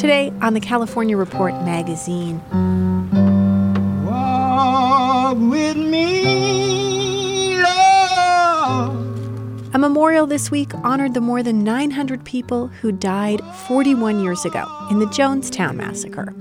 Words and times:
Today 0.00 0.32
on 0.40 0.54
the 0.54 0.60
California 0.60 1.14
Report 1.14 1.52
magazine. 1.56 2.40
Walk 4.06 5.36
with 5.36 5.76
me, 5.76 7.56
Lord. 7.56 8.96
A 9.74 9.78
memorial 9.78 10.26
this 10.26 10.50
week 10.50 10.74
honored 10.76 11.12
the 11.12 11.20
more 11.20 11.42
than 11.42 11.62
900 11.64 12.24
people 12.24 12.68
who 12.68 12.92
died 12.92 13.42
41 13.66 14.20
years 14.20 14.46
ago 14.46 14.66
in 14.90 15.00
the 15.00 15.06
Jonestown 15.08 15.76
Massacre. 15.76 16.32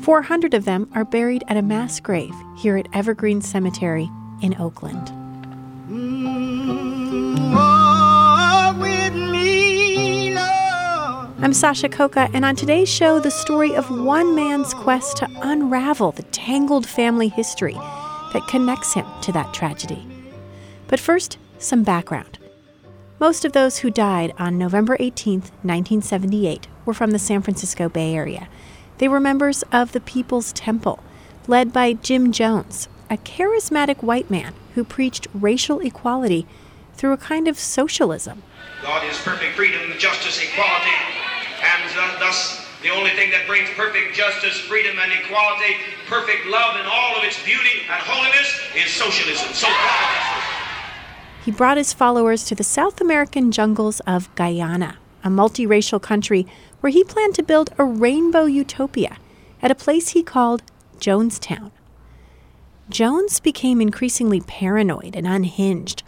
400 0.00 0.52
of 0.52 0.64
them 0.64 0.90
are 0.92 1.04
buried 1.04 1.44
at 1.46 1.56
a 1.56 1.62
mass 1.62 2.00
grave 2.00 2.34
here 2.58 2.76
at 2.76 2.88
Evergreen 2.92 3.40
Cemetery 3.40 4.10
in 4.42 4.60
Oakland. 4.60 5.12
I'm 11.46 11.52
Sasha 11.52 11.88
Khokha, 11.88 12.28
and 12.34 12.44
on 12.44 12.56
today's 12.56 12.88
show, 12.88 13.20
the 13.20 13.30
story 13.30 13.72
of 13.76 13.88
one 13.88 14.34
man's 14.34 14.74
quest 14.74 15.18
to 15.18 15.28
unravel 15.42 16.10
the 16.10 16.24
tangled 16.24 16.88
family 16.88 17.28
history 17.28 17.74
that 17.74 18.48
connects 18.48 18.94
him 18.94 19.06
to 19.22 19.30
that 19.30 19.54
tragedy. 19.54 20.04
But 20.88 20.98
first, 20.98 21.38
some 21.58 21.84
background. 21.84 22.40
Most 23.20 23.44
of 23.44 23.52
those 23.52 23.78
who 23.78 23.92
died 23.92 24.32
on 24.40 24.58
November 24.58 24.96
18, 24.98 25.38
1978, 25.38 26.66
were 26.84 26.92
from 26.92 27.12
the 27.12 27.18
San 27.20 27.42
Francisco 27.42 27.88
Bay 27.88 28.12
Area. 28.12 28.48
They 28.98 29.06
were 29.06 29.20
members 29.20 29.62
of 29.70 29.92
the 29.92 30.00
People's 30.00 30.52
Temple, 30.52 30.98
led 31.46 31.72
by 31.72 31.92
Jim 31.92 32.32
Jones, 32.32 32.88
a 33.08 33.18
charismatic 33.18 34.02
white 34.02 34.28
man 34.28 34.52
who 34.74 34.82
preached 34.82 35.28
racial 35.32 35.78
equality 35.78 36.44
through 36.94 37.12
a 37.12 37.16
kind 37.16 37.46
of 37.46 37.56
socialism. 37.56 38.42
God 38.82 39.06
is 39.06 39.16
perfect 39.18 39.54
freedom, 39.54 39.92
justice, 39.96 40.42
equality, 40.42 41.15
and 41.66 41.90
uh, 41.98 42.18
thus 42.18 42.66
the 42.82 42.90
only 42.90 43.10
thing 43.10 43.30
that 43.30 43.46
brings 43.46 43.68
perfect 43.70 44.14
justice, 44.14 44.60
freedom, 44.60 44.96
and 45.02 45.12
equality, 45.12 45.74
perfect 46.06 46.46
love 46.46 46.78
in 46.78 46.86
all 46.86 47.16
of 47.16 47.24
its 47.24 47.42
beauty 47.44 47.82
and 47.90 48.00
holiness 48.00 48.60
is 48.76 48.92
socialism. 48.92 49.52
So 49.52 49.66
he 51.44 51.50
brought 51.50 51.76
his 51.76 51.92
followers 51.92 52.44
to 52.44 52.54
the 52.54 52.64
South 52.64 53.00
American 53.00 53.50
jungles 53.50 54.00
of 54.00 54.32
Guyana, 54.34 54.98
a 55.24 55.28
multiracial 55.28 56.00
country 56.00 56.46
where 56.80 56.92
he 56.92 57.02
planned 57.04 57.34
to 57.36 57.42
build 57.42 57.70
a 57.78 57.84
rainbow 57.84 58.44
utopia 58.44 59.16
at 59.62 59.70
a 59.70 59.74
place 59.74 60.10
he 60.10 60.22
called 60.22 60.62
Jonestown. 60.98 61.70
Jones 62.88 63.40
became 63.40 63.80
increasingly 63.80 64.40
paranoid 64.40 65.16
and 65.16 65.26
unhinged, 65.26 66.02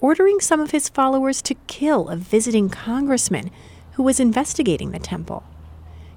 ordering 0.00 0.40
some 0.40 0.60
of 0.60 0.70
his 0.70 0.88
followers 0.88 1.42
to 1.42 1.54
kill 1.66 2.08
a 2.08 2.16
visiting 2.16 2.68
congressman 2.68 3.50
who 4.00 4.04
was 4.04 4.18
investigating 4.18 4.92
the 4.92 4.98
temple. 4.98 5.44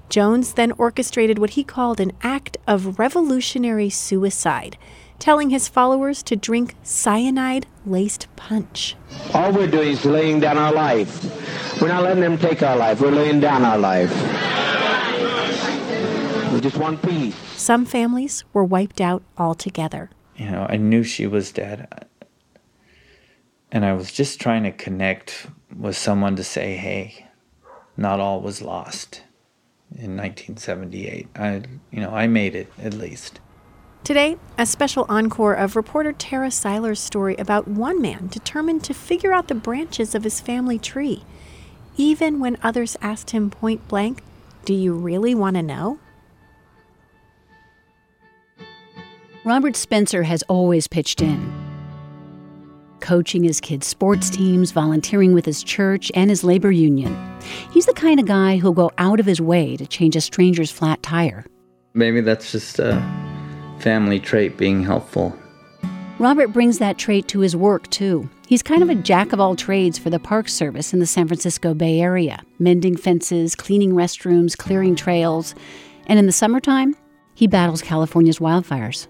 Jones 0.08 0.54
then 0.54 0.72
orchestrated 0.78 1.38
what 1.38 1.50
he 1.50 1.62
called 1.62 2.00
an 2.00 2.12
act 2.22 2.56
of 2.66 2.98
revolutionary 2.98 3.90
suicide, 3.90 4.78
telling 5.18 5.50
his 5.50 5.68
followers 5.68 6.22
to 6.22 6.34
drink 6.34 6.76
cyanide 6.82 7.66
laced 7.84 8.26
punch. 8.36 8.96
All 9.34 9.52
we're 9.52 9.66
doing 9.66 9.88
is 9.88 10.06
laying 10.06 10.40
down 10.40 10.56
our 10.56 10.72
life. 10.72 11.78
We're 11.78 11.88
not 11.88 12.04
letting 12.04 12.22
them 12.22 12.38
take 12.38 12.62
our 12.62 12.74
life, 12.74 13.02
we're 13.02 13.10
laying 13.10 13.40
down 13.40 13.66
our 13.66 13.76
life. 13.76 14.10
We 16.54 16.60
just 16.62 16.78
want 16.78 17.02
peace. 17.02 17.36
Some 17.54 17.84
families 17.84 18.44
were 18.54 18.64
wiped 18.64 19.02
out 19.02 19.22
altogether. 19.36 20.08
You 20.36 20.50
know, 20.50 20.66
I 20.70 20.78
knew 20.78 21.02
she 21.02 21.26
was 21.26 21.52
dead. 21.52 22.06
And 23.70 23.84
I 23.84 23.92
was 23.92 24.10
just 24.10 24.40
trying 24.40 24.62
to 24.62 24.72
connect 24.72 25.48
with 25.76 25.98
someone 25.98 26.34
to 26.36 26.44
say, 26.44 26.76
hey, 26.76 27.26
not 27.96 28.20
all 28.20 28.40
was 28.40 28.62
lost 28.62 29.22
in 29.90 30.16
1978. 30.16 31.28
I, 31.36 31.62
you 31.90 32.00
know, 32.00 32.10
I 32.10 32.26
made 32.26 32.54
it 32.54 32.72
at 32.78 32.94
least. 32.94 33.40
Today, 34.02 34.36
a 34.58 34.66
special 34.66 35.06
encore 35.08 35.54
of 35.54 35.76
reporter 35.76 36.12
Tara 36.12 36.50
Siler's 36.50 37.00
story 37.00 37.36
about 37.36 37.68
one 37.68 38.02
man 38.02 38.26
determined 38.26 38.84
to 38.84 38.92
figure 38.92 39.32
out 39.32 39.48
the 39.48 39.54
branches 39.54 40.14
of 40.14 40.24
his 40.24 40.40
family 40.40 40.78
tree, 40.78 41.24
even 41.96 42.38
when 42.38 42.58
others 42.62 42.96
asked 43.00 43.30
him 43.30 43.48
point 43.48 43.86
blank, 43.88 44.22
Do 44.66 44.74
you 44.74 44.92
really 44.92 45.34
want 45.34 45.56
to 45.56 45.62
know? 45.62 45.98
Robert 49.44 49.76
Spencer 49.76 50.24
has 50.24 50.42
always 50.44 50.86
pitched 50.86 51.22
in 51.22 51.63
coaching 53.04 53.44
his 53.44 53.60
kids' 53.60 53.86
sports 53.86 54.30
teams, 54.30 54.72
volunteering 54.72 55.34
with 55.34 55.44
his 55.44 55.62
church 55.62 56.10
and 56.14 56.30
his 56.30 56.42
labor 56.42 56.72
union. 56.72 57.14
He's 57.70 57.86
the 57.86 57.92
kind 57.92 58.18
of 58.18 58.26
guy 58.26 58.56
who'll 58.56 58.72
go 58.72 58.90
out 58.98 59.20
of 59.20 59.26
his 59.26 59.40
way 59.40 59.76
to 59.76 59.86
change 59.86 60.16
a 60.16 60.20
stranger's 60.20 60.70
flat 60.70 61.02
tire. 61.02 61.44
Maybe 61.92 62.22
that's 62.22 62.50
just 62.50 62.78
a 62.78 63.00
family 63.78 64.18
trait 64.18 64.56
being 64.56 64.82
helpful. 64.82 65.38
Robert 66.18 66.48
brings 66.48 66.78
that 66.78 66.96
trait 66.96 67.28
to 67.28 67.40
his 67.40 67.54
work, 67.54 67.90
too. 67.90 68.28
He's 68.46 68.62
kind 68.62 68.82
of 68.82 68.88
a 68.88 68.94
jack 68.94 69.32
of 69.32 69.40
all 69.40 69.54
trades 69.54 69.98
for 69.98 70.08
the 70.08 70.18
Park 70.18 70.48
Service 70.48 70.94
in 70.94 71.00
the 71.00 71.06
San 71.06 71.28
Francisco 71.28 71.74
Bay 71.74 72.00
Area, 72.00 72.42
mending 72.58 72.96
fences, 72.96 73.54
cleaning 73.54 73.92
restrooms, 73.92 74.56
clearing 74.56 74.96
trails. 74.96 75.54
And 76.06 76.18
in 76.18 76.26
the 76.26 76.32
summertime, 76.32 76.96
he 77.34 77.46
battles 77.46 77.82
California's 77.82 78.38
wildfires. 78.38 79.08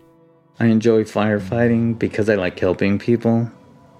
I 0.58 0.66
enjoy 0.66 1.04
firefighting 1.04 1.98
because 1.98 2.28
I 2.28 2.34
like 2.34 2.58
helping 2.58 2.98
people 2.98 3.50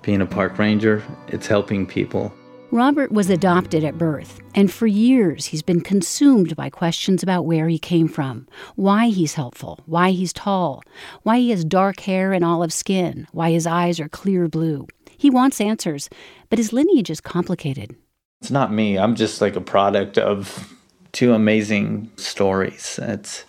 being 0.04 0.20
a 0.20 0.26
park 0.26 0.58
ranger, 0.58 1.02
it's 1.28 1.46
helping 1.46 1.86
people. 1.86 2.32
Robert 2.70 3.12
was 3.12 3.30
adopted 3.30 3.84
at 3.84 3.98
birth, 3.98 4.40
and 4.54 4.70
for 4.72 4.86
years 4.86 5.46
he's 5.46 5.62
been 5.62 5.80
consumed 5.80 6.56
by 6.56 6.68
questions 6.68 7.22
about 7.22 7.46
where 7.46 7.68
he 7.68 7.78
came 7.78 8.08
from, 8.08 8.48
why 8.74 9.08
he's 9.08 9.34
helpful, 9.34 9.78
why 9.86 10.10
he's 10.10 10.32
tall, 10.32 10.82
why 11.22 11.38
he 11.38 11.50
has 11.50 11.64
dark 11.64 12.00
hair 12.00 12.32
and 12.32 12.44
olive 12.44 12.72
skin, 12.72 13.28
why 13.32 13.50
his 13.50 13.66
eyes 13.66 14.00
are 14.00 14.08
clear 14.08 14.48
blue. 14.48 14.86
He 15.16 15.30
wants 15.30 15.60
answers, 15.60 16.10
but 16.50 16.58
his 16.58 16.72
lineage 16.72 17.10
is 17.10 17.20
complicated. 17.20 17.94
It's 18.40 18.50
not 18.50 18.72
me. 18.72 18.98
I'm 18.98 19.14
just 19.14 19.40
like 19.40 19.56
a 19.56 19.60
product 19.60 20.18
of 20.18 20.74
two 21.12 21.32
amazing 21.32 22.10
stories. 22.16 22.98
It's 23.00 23.44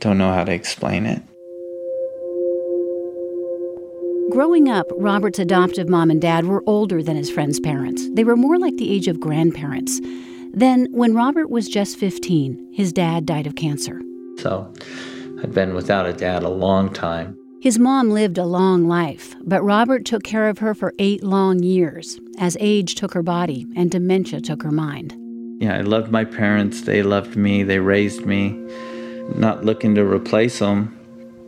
don't 0.00 0.18
know 0.18 0.32
how 0.32 0.44
to 0.44 0.52
explain 0.52 1.06
it. 1.06 1.22
Growing 4.32 4.66
up, 4.66 4.90
Robert's 4.96 5.38
adoptive 5.38 5.90
mom 5.90 6.10
and 6.10 6.18
dad 6.18 6.46
were 6.46 6.64
older 6.66 7.02
than 7.02 7.16
his 7.16 7.30
friend's 7.30 7.60
parents. 7.60 8.08
They 8.14 8.24
were 8.24 8.34
more 8.34 8.58
like 8.58 8.78
the 8.78 8.90
age 8.90 9.06
of 9.06 9.20
grandparents. 9.20 10.00
Then, 10.54 10.88
when 10.90 11.14
Robert 11.14 11.50
was 11.50 11.68
just 11.68 11.98
15, 11.98 12.70
his 12.72 12.94
dad 12.94 13.26
died 13.26 13.46
of 13.46 13.56
cancer. 13.56 14.00
So, 14.38 14.72
I'd 15.42 15.52
been 15.52 15.74
without 15.74 16.06
a 16.06 16.14
dad 16.14 16.44
a 16.44 16.48
long 16.48 16.90
time. 16.94 17.36
His 17.60 17.78
mom 17.78 18.08
lived 18.08 18.38
a 18.38 18.46
long 18.46 18.88
life, 18.88 19.36
but 19.44 19.62
Robert 19.62 20.06
took 20.06 20.22
care 20.22 20.48
of 20.48 20.60
her 20.60 20.74
for 20.74 20.94
eight 20.98 21.22
long 21.22 21.62
years 21.62 22.18
as 22.38 22.56
age 22.58 22.94
took 22.94 23.12
her 23.12 23.22
body 23.22 23.66
and 23.76 23.90
dementia 23.90 24.40
took 24.40 24.62
her 24.62 24.72
mind. 24.72 25.14
Yeah, 25.60 25.76
I 25.76 25.82
loved 25.82 26.10
my 26.10 26.24
parents. 26.24 26.80
They 26.80 27.02
loved 27.02 27.36
me. 27.36 27.64
They 27.64 27.80
raised 27.80 28.24
me. 28.24 28.52
Not 29.36 29.66
looking 29.66 29.94
to 29.96 30.06
replace 30.06 30.58
them, 30.58 30.98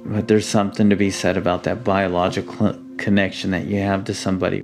but 0.04 0.28
there's 0.28 0.46
something 0.46 0.90
to 0.90 0.96
be 0.96 1.10
said 1.10 1.36
about 1.36 1.64
that 1.64 1.84
biological 1.84 2.78
connection 2.98 3.50
that 3.52 3.66
you 3.66 3.80
have 3.80 4.04
to 4.04 4.14
somebody. 4.14 4.62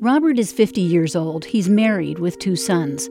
Robert 0.00 0.38
is 0.38 0.52
50 0.52 0.80
years 0.80 1.16
old. 1.16 1.44
He's 1.46 1.68
married 1.68 2.18
with 2.18 2.38
two 2.38 2.56
sons. 2.56 3.08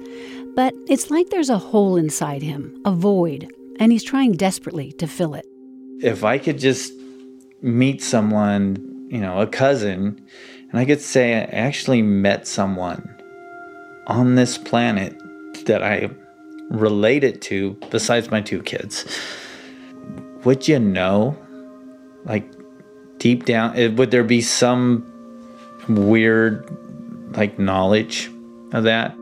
But 0.55 0.73
it's 0.87 1.11
like 1.11 1.29
there's 1.29 1.49
a 1.49 1.57
hole 1.57 1.97
inside 1.97 2.41
him, 2.41 2.81
a 2.85 2.91
void, 2.91 3.51
and 3.79 3.91
he's 3.91 4.03
trying 4.03 4.33
desperately 4.33 4.93
to 4.93 5.07
fill 5.07 5.33
it. 5.33 5.45
If 6.01 6.23
I 6.23 6.37
could 6.37 6.59
just 6.59 6.93
meet 7.61 8.01
someone, 8.01 9.07
you 9.09 9.19
know, 9.19 9.41
a 9.41 9.47
cousin, 9.47 10.23
and 10.69 10.79
I 10.79 10.85
could 10.85 11.01
say 11.01 11.35
I 11.35 11.43
actually 11.43 12.01
met 12.01 12.47
someone 12.47 13.09
on 14.07 14.35
this 14.35 14.57
planet 14.57 15.17
that 15.65 15.83
I 15.83 16.09
related 16.69 17.41
to 17.43 17.71
besides 17.89 18.31
my 18.31 18.41
two 18.41 18.61
kids, 18.61 19.05
would 20.43 20.67
you 20.67 20.79
know? 20.79 21.37
Like 22.25 22.51
deep 23.17 23.45
down, 23.45 23.95
would 23.95 24.11
there 24.11 24.23
be 24.23 24.41
some 24.41 25.11
weird, 25.87 26.67
like, 27.37 27.59
knowledge 27.59 28.29
of 28.73 28.83
that? 28.83 29.15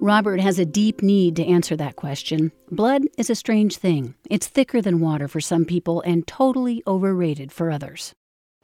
Robert 0.00 0.40
has 0.40 0.58
a 0.58 0.66
deep 0.66 1.00
need 1.00 1.36
to 1.36 1.46
answer 1.46 1.76
that 1.76 1.94
question. 1.94 2.50
Blood 2.72 3.04
is 3.16 3.30
a 3.30 3.36
strange 3.36 3.76
thing. 3.76 4.16
It's 4.28 4.48
thicker 4.48 4.82
than 4.82 4.98
water 4.98 5.28
for 5.28 5.40
some 5.40 5.64
people 5.64 6.00
and 6.00 6.26
totally 6.26 6.82
overrated 6.88 7.52
for 7.52 7.70
others. 7.70 8.12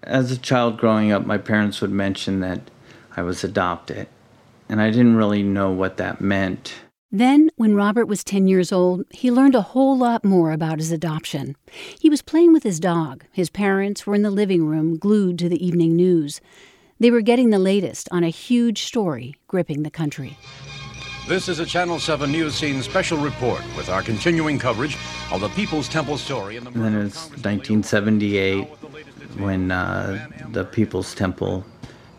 As 0.02 0.32
a 0.32 0.36
child 0.36 0.78
growing 0.78 1.12
up, 1.12 1.24
my 1.24 1.38
parents 1.38 1.80
would 1.80 1.92
mention 1.92 2.40
that 2.40 2.60
I 3.16 3.22
was 3.22 3.44
adopted, 3.44 4.08
and 4.68 4.82
I 4.82 4.90
didn't 4.90 5.14
really 5.14 5.44
know 5.44 5.70
what 5.70 5.96
that 5.98 6.20
meant. 6.20 6.74
Then, 7.10 7.50
when 7.56 7.74
Robert 7.74 8.04
was 8.04 8.22
10 8.22 8.48
years 8.48 8.70
old, 8.70 9.06
he 9.10 9.30
learned 9.30 9.54
a 9.54 9.62
whole 9.62 9.96
lot 9.96 10.26
more 10.26 10.52
about 10.52 10.78
his 10.78 10.92
adoption. 10.92 11.56
He 11.98 12.10
was 12.10 12.20
playing 12.20 12.52
with 12.52 12.64
his 12.64 12.78
dog. 12.78 13.24
His 13.32 13.48
parents 13.48 14.06
were 14.06 14.14
in 14.14 14.20
the 14.20 14.30
living 14.30 14.66
room, 14.66 14.98
glued 14.98 15.38
to 15.38 15.48
the 15.48 15.64
evening 15.64 15.96
news. 15.96 16.42
They 17.00 17.10
were 17.10 17.22
getting 17.22 17.48
the 17.48 17.58
latest 17.58 18.10
on 18.12 18.24
a 18.24 18.28
huge 18.28 18.82
story 18.82 19.36
gripping 19.46 19.84
the 19.84 19.90
country. 19.90 20.36
This 21.26 21.48
is 21.48 21.60
a 21.60 21.64
Channel 21.64 21.98
7 21.98 22.30
News 22.30 22.54
Scene 22.54 22.82
special 22.82 23.16
report 23.16 23.62
with 23.74 23.88
our 23.88 24.02
continuing 24.02 24.58
coverage 24.58 24.98
of 25.32 25.40
the 25.40 25.48
People's 25.50 25.88
Temple 25.88 26.18
story. 26.18 26.58
And 26.58 26.66
then 26.66 26.94
it 26.94 27.04
was 27.04 27.30
1978 27.30 28.64
when 29.38 29.70
uh, 29.70 30.28
the 30.50 30.64
People's 30.64 31.14
Temple 31.14 31.64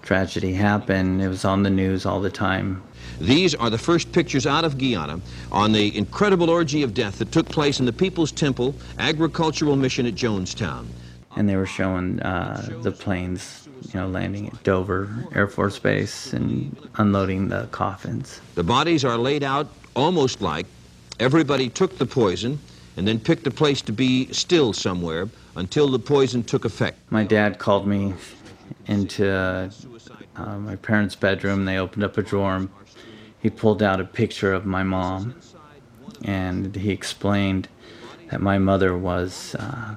tragedy 0.01 0.53
happened. 0.53 1.21
It 1.21 1.27
was 1.27 1.45
on 1.45 1.61
the 1.61 1.69
news 1.69 2.07
all 2.07 2.21
the 2.21 2.31
time. 2.31 2.81
These 3.19 3.53
are 3.55 3.69
the 3.69 3.77
first 3.77 4.11
pictures 4.11 4.47
out 4.47 4.63
of 4.63 4.77
Guyana 4.77 5.19
on 5.51 5.73
the 5.73 5.95
incredible 5.97 6.49
orgy 6.49 6.83
of 6.83 6.93
death 6.93 7.19
that 7.19 7.31
took 7.31 7.49
place 7.49 7.79
in 7.79 7.85
the 7.85 7.93
People's 7.93 8.31
Temple 8.31 8.73
agricultural 8.97 9.75
mission 9.75 10.05
at 10.05 10.15
Jonestown. 10.15 10.87
And 11.35 11.47
they 11.47 11.57
were 11.57 11.65
showing 11.65 12.21
uh, 12.21 12.79
the 12.81 12.91
planes 12.91 13.67
you 13.93 13.99
know, 13.99 14.07
landing 14.07 14.47
at 14.47 14.63
Dover 14.63 15.27
Air 15.35 15.47
Force 15.47 15.77
Base 15.79 16.33
and 16.33 16.75
unloading 16.95 17.49
the 17.49 17.67
coffins. 17.71 18.41
The 18.55 18.63
bodies 18.63 19.03
are 19.03 19.17
laid 19.17 19.43
out 19.43 19.67
almost 19.95 20.41
like 20.41 20.65
everybody 21.19 21.69
took 21.69 21.97
the 21.97 22.05
poison 22.05 22.59
and 22.97 23.07
then 23.07 23.19
picked 23.19 23.45
a 23.47 23.51
place 23.51 23.81
to 23.83 23.91
be 23.91 24.31
still 24.31 24.73
somewhere 24.73 25.27
until 25.55 25.89
the 25.89 25.99
poison 25.99 26.43
took 26.43 26.65
effect. 26.65 26.97
My 27.09 27.23
dad 27.23 27.59
called 27.59 27.85
me 27.87 28.13
into 28.87 29.71
uh, 30.39 30.57
my 30.57 30.75
parents' 30.75 31.15
bedroom. 31.15 31.65
They 31.65 31.77
opened 31.77 32.03
up 32.03 32.17
a 32.17 32.21
drawer. 32.21 32.55
And 32.55 32.69
he 33.39 33.49
pulled 33.49 33.81
out 33.81 34.01
a 34.01 34.05
picture 34.05 34.53
of 34.53 34.65
my 34.65 34.83
mom, 34.83 35.35
and 36.23 36.75
he 36.75 36.91
explained 36.91 37.69
that 38.31 38.41
my 38.41 38.57
mother 38.57 38.97
was 38.97 39.55
uh, 39.55 39.95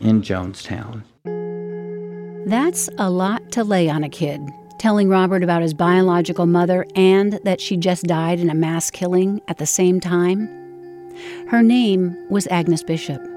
in 0.00 0.22
Jonestown. 0.22 1.04
That's 2.46 2.90
a 2.98 3.08
lot 3.10 3.52
to 3.52 3.64
lay 3.64 3.88
on 3.88 4.04
a 4.04 4.08
kid, 4.08 4.40
telling 4.78 5.08
Robert 5.08 5.42
about 5.42 5.62
his 5.62 5.72
biological 5.72 6.46
mother 6.46 6.84
and 6.94 7.40
that 7.44 7.60
she 7.60 7.76
just 7.76 8.04
died 8.04 8.40
in 8.40 8.50
a 8.50 8.54
mass 8.54 8.90
killing 8.90 9.40
at 9.48 9.58
the 9.58 9.66
same 9.66 10.00
time. 10.00 10.46
Her 11.48 11.62
name 11.62 12.16
was 12.28 12.46
Agnes 12.48 12.82
Bishop. 12.82 13.33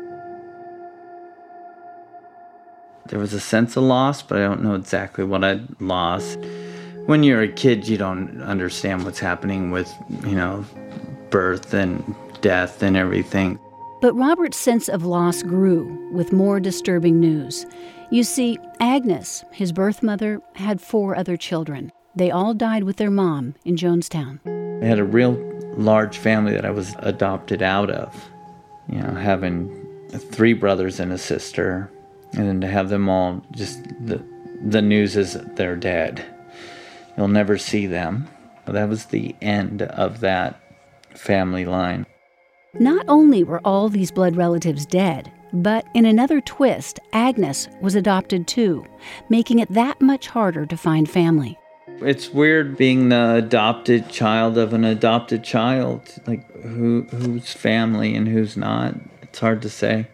There 3.09 3.19
was 3.19 3.33
a 3.33 3.39
sense 3.39 3.77
of 3.77 3.83
loss, 3.83 4.21
but 4.21 4.37
I 4.37 4.41
don't 4.41 4.63
know 4.63 4.75
exactly 4.75 5.23
what 5.23 5.43
I 5.43 5.61
lost. 5.79 6.39
When 7.05 7.23
you're 7.23 7.41
a 7.41 7.47
kid, 7.47 7.87
you 7.87 7.97
don't 7.97 8.41
understand 8.41 9.05
what's 9.05 9.19
happening 9.19 9.71
with, 9.71 9.93
you 10.23 10.35
know, 10.35 10.65
birth 11.29 11.73
and 11.73 12.15
death 12.41 12.83
and 12.83 12.97
everything. 12.97 13.59
But 14.01 14.13
Robert's 14.13 14.57
sense 14.57 14.89
of 14.89 15.05
loss 15.05 15.41
grew 15.41 16.09
with 16.11 16.31
more 16.31 16.59
disturbing 16.59 17.19
news. 17.19 17.65
You 18.11 18.23
see, 18.23 18.59
Agnes, 18.79 19.43
his 19.51 19.71
birth 19.71 20.03
mother, 20.03 20.41
had 20.55 20.81
four 20.81 21.15
other 21.15 21.35
children. 21.35 21.91
They 22.15 22.31
all 22.31 22.53
died 22.53 22.83
with 22.83 22.97
their 22.97 23.11
mom 23.11 23.55
in 23.65 23.75
Jonestown. 23.75 24.39
I 24.83 24.85
had 24.85 24.99
a 24.99 25.03
real 25.03 25.33
large 25.77 26.17
family 26.17 26.53
that 26.53 26.65
I 26.65 26.71
was 26.71 26.95
adopted 26.99 27.61
out 27.61 27.89
of. 27.89 28.29
You 28.89 28.99
know, 28.99 29.13
having 29.13 29.69
three 30.09 30.53
brothers 30.53 30.99
and 30.99 31.11
a 31.11 31.17
sister, 31.17 31.91
and 32.33 32.47
then 32.47 32.61
to 32.61 32.67
have 32.67 32.89
them 32.89 33.09
all 33.09 33.43
just 33.51 33.83
the 34.05 34.23
the 34.63 34.81
news 34.81 35.15
is 35.15 35.33
they're 35.55 35.75
dead. 35.75 36.25
You'll 37.15 37.27
never 37.27 37.57
see 37.57 37.87
them. 37.87 38.27
That 38.65 38.89
was 38.89 39.05
the 39.05 39.35
end 39.41 39.81
of 39.81 40.19
that 40.19 40.59
family 41.11 41.65
line. 41.65 42.05
Not 42.73 43.05
only 43.07 43.43
were 43.43 43.61
all 43.63 43.89
these 43.89 44.11
blood 44.11 44.35
relatives 44.35 44.85
dead, 44.85 45.31
but 45.53 45.87
in 45.93 46.05
another 46.05 46.41
twist, 46.41 46.99
Agnes 47.13 47.69
was 47.81 47.95
adopted 47.95 48.47
too, 48.47 48.85
making 49.29 49.59
it 49.59 49.71
that 49.73 50.01
much 50.01 50.27
harder 50.27 50.65
to 50.65 50.77
find 50.77 51.09
family. 51.09 51.57
It's 52.01 52.29
weird 52.29 52.77
being 52.77 53.09
the 53.09 53.35
adopted 53.35 54.09
child 54.09 54.57
of 54.57 54.73
an 54.73 54.83
adopted 54.83 55.43
child. 55.43 56.13
Like 56.27 56.51
who 56.61 57.07
who's 57.09 57.53
family 57.53 58.13
and 58.15 58.27
who's 58.27 58.55
not. 58.57 58.95
It's 59.23 59.39
hard 59.39 59.61
to 59.63 59.69
say. 59.69 60.07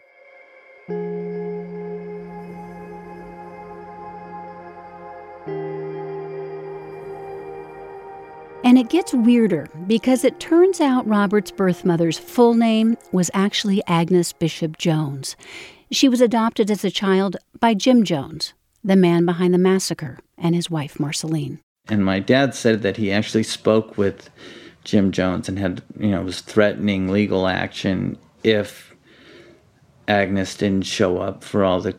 And 8.73 8.79
it 8.79 8.89
gets 8.89 9.13
weirder 9.13 9.69
because 9.85 10.23
it 10.23 10.39
turns 10.39 10.81
out 10.81 11.07
Robert's 11.07 11.51
birth 11.51 11.85
mother's 11.85 12.17
full 12.17 12.55
name 12.55 12.97
was 13.11 13.29
actually 13.31 13.83
Agnes 13.85 14.33
Bishop 14.33 14.79
Jones. 14.79 15.35
She 15.91 16.09
was 16.09 16.21
adopted 16.21 16.71
as 16.71 16.83
a 16.83 16.89
child 16.89 17.37
by 17.59 17.75
Jim 17.75 18.03
Jones, 18.03 18.55
the 18.83 18.95
man 18.95 19.27
behind 19.27 19.53
the 19.53 19.59
massacre, 19.59 20.17
and 20.39 20.55
his 20.55 20.71
wife 20.71 20.99
Marceline. 20.99 21.59
And 21.87 22.03
my 22.03 22.17
dad 22.17 22.55
said 22.55 22.81
that 22.81 22.97
he 22.97 23.11
actually 23.11 23.43
spoke 23.43 23.95
with 23.95 24.31
Jim 24.83 25.11
Jones 25.11 25.47
and 25.47 25.59
had, 25.59 25.83
you 25.99 26.09
know, 26.09 26.23
was 26.23 26.41
threatening 26.41 27.09
legal 27.09 27.45
action 27.45 28.17
if 28.43 28.95
Agnes 30.07 30.57
didn't 30.57 30.87
show 30.87 31.19
up 31.19 31.43
for 31.43 31.63
all 31.63 31.79
the 31.79 31.95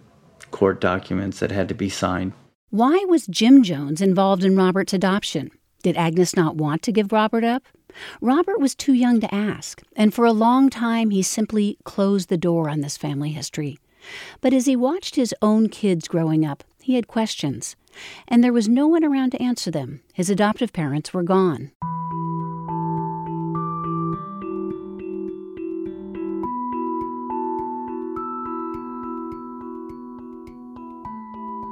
court 0.51 0.81
documents 0.81 1.39
that 1.39 1.53
had 1.53 1.69
to 1.69 1.75
be 1.75 1.89
signed. 1.89 2.33
Why 2.71 3.05
was 3.07 3.29
Jim 3.29 3.63
Jones 3.63 4.01
involved 4.01 4.43
in 4.43 4.57
Robert's 4.57 4.93
adoption? 4.93 5.53
Did 5.85 5.99
Agnes 5.99 6.35
not 6.35 6.57
want 6.57 6.81
to 6.85 6.93
give 6.93 7.13
Robert 7.13 7.45
up? 7.45 7.65
Robert 8.23 8.59
was 8.59 8.75
too 8.75 8.95
young 8.95 9.21
to 9.21 9.35
ask, 9.35 9.83
and 9.95 10.15
for 10.15 10.25
a 10.25 10.33
long 10.33 10.71
time 10.71 11.11
he 11.11 11.21
simply 11.23 11.77
closed 11.85 12.31
the 12.31 12.39
door 12.39 12.71
on 12.71 12.81
this 12.81 12.97
family 12.97 13.33
history. 13.33 13.79
But 14.41 14.55
as 14.55 14.65
he 14.65 14.77
watched 14.77 15.17
his 15.17 15.35
own 15.43 15.69
kids 15.69 16.09
growing 16.09 16.43
up, 16.43 16.65
he 16.81 16.95
had 16.95 17.07
questions, 17.07 17.77
and 18.27 18.43
there 18.43 18.51
was 18.51 18.67
no 18.67 18.87
one 18.87 19.05
around 19.05 19.33
to 19.33 19.43
answer 19.43 19.71
them. 19.71 20.01
His 20.15 20.31
adoptive 20.31 20.73
parents 20.73 21.13
were 21.13 21.23
gone. 21.23 21.71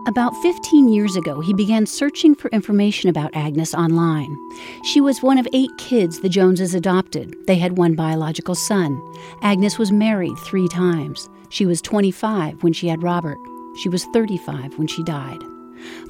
About 0.04 0.36
15 0.42 0.88
years 0.88 1.14
ago, 1.14 1.40
he 1.40 1.54
began 1.54 1.86
searching 1.86 2.34
for 2.34 2.48
information 2.50 3.08
about 3.08 3.36
Agnes 3.36 3.72
online. 3.72 4.36
She 4.82 5.00
was 5.00 5.22
one 5.22 5.38
of 5.38 5.46
eight 5.52 5.70
kids 5.78 6.18
the 6.18 6.28
Joneses 6.28 6.74
adopted. 6.74 7.36
They 7.46 7.54
had 7.54 7.78
one 7.78 7.94
biological 7.94 8.56
son. 8.56 9.00
Agnes 9.42 9.78
was 9.78 9.92
married 9.92 10.36
three 10.38 10.66
times. 10.66 11.28
She 11.50 11.66
was 11.66 11.80
25 11.80 12.64
when 12.64 12.72
she 12.72 12.88
had 12.88 13.04
Robert. 13.04 13.38
She 13.76 13.88
was 13.88 14.04
35 14.06 14.76
when 14.76 14.88
she 14.88 15.04
died. 15.04 15.38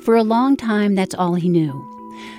For 0.01 0.17
a 0.17 0.25
long 0.25 0.57
time, 0.57 0.95
that's 0.95 1.15
all 1.15 1.35
he 1.35 1.51
knew. 1.51 1.87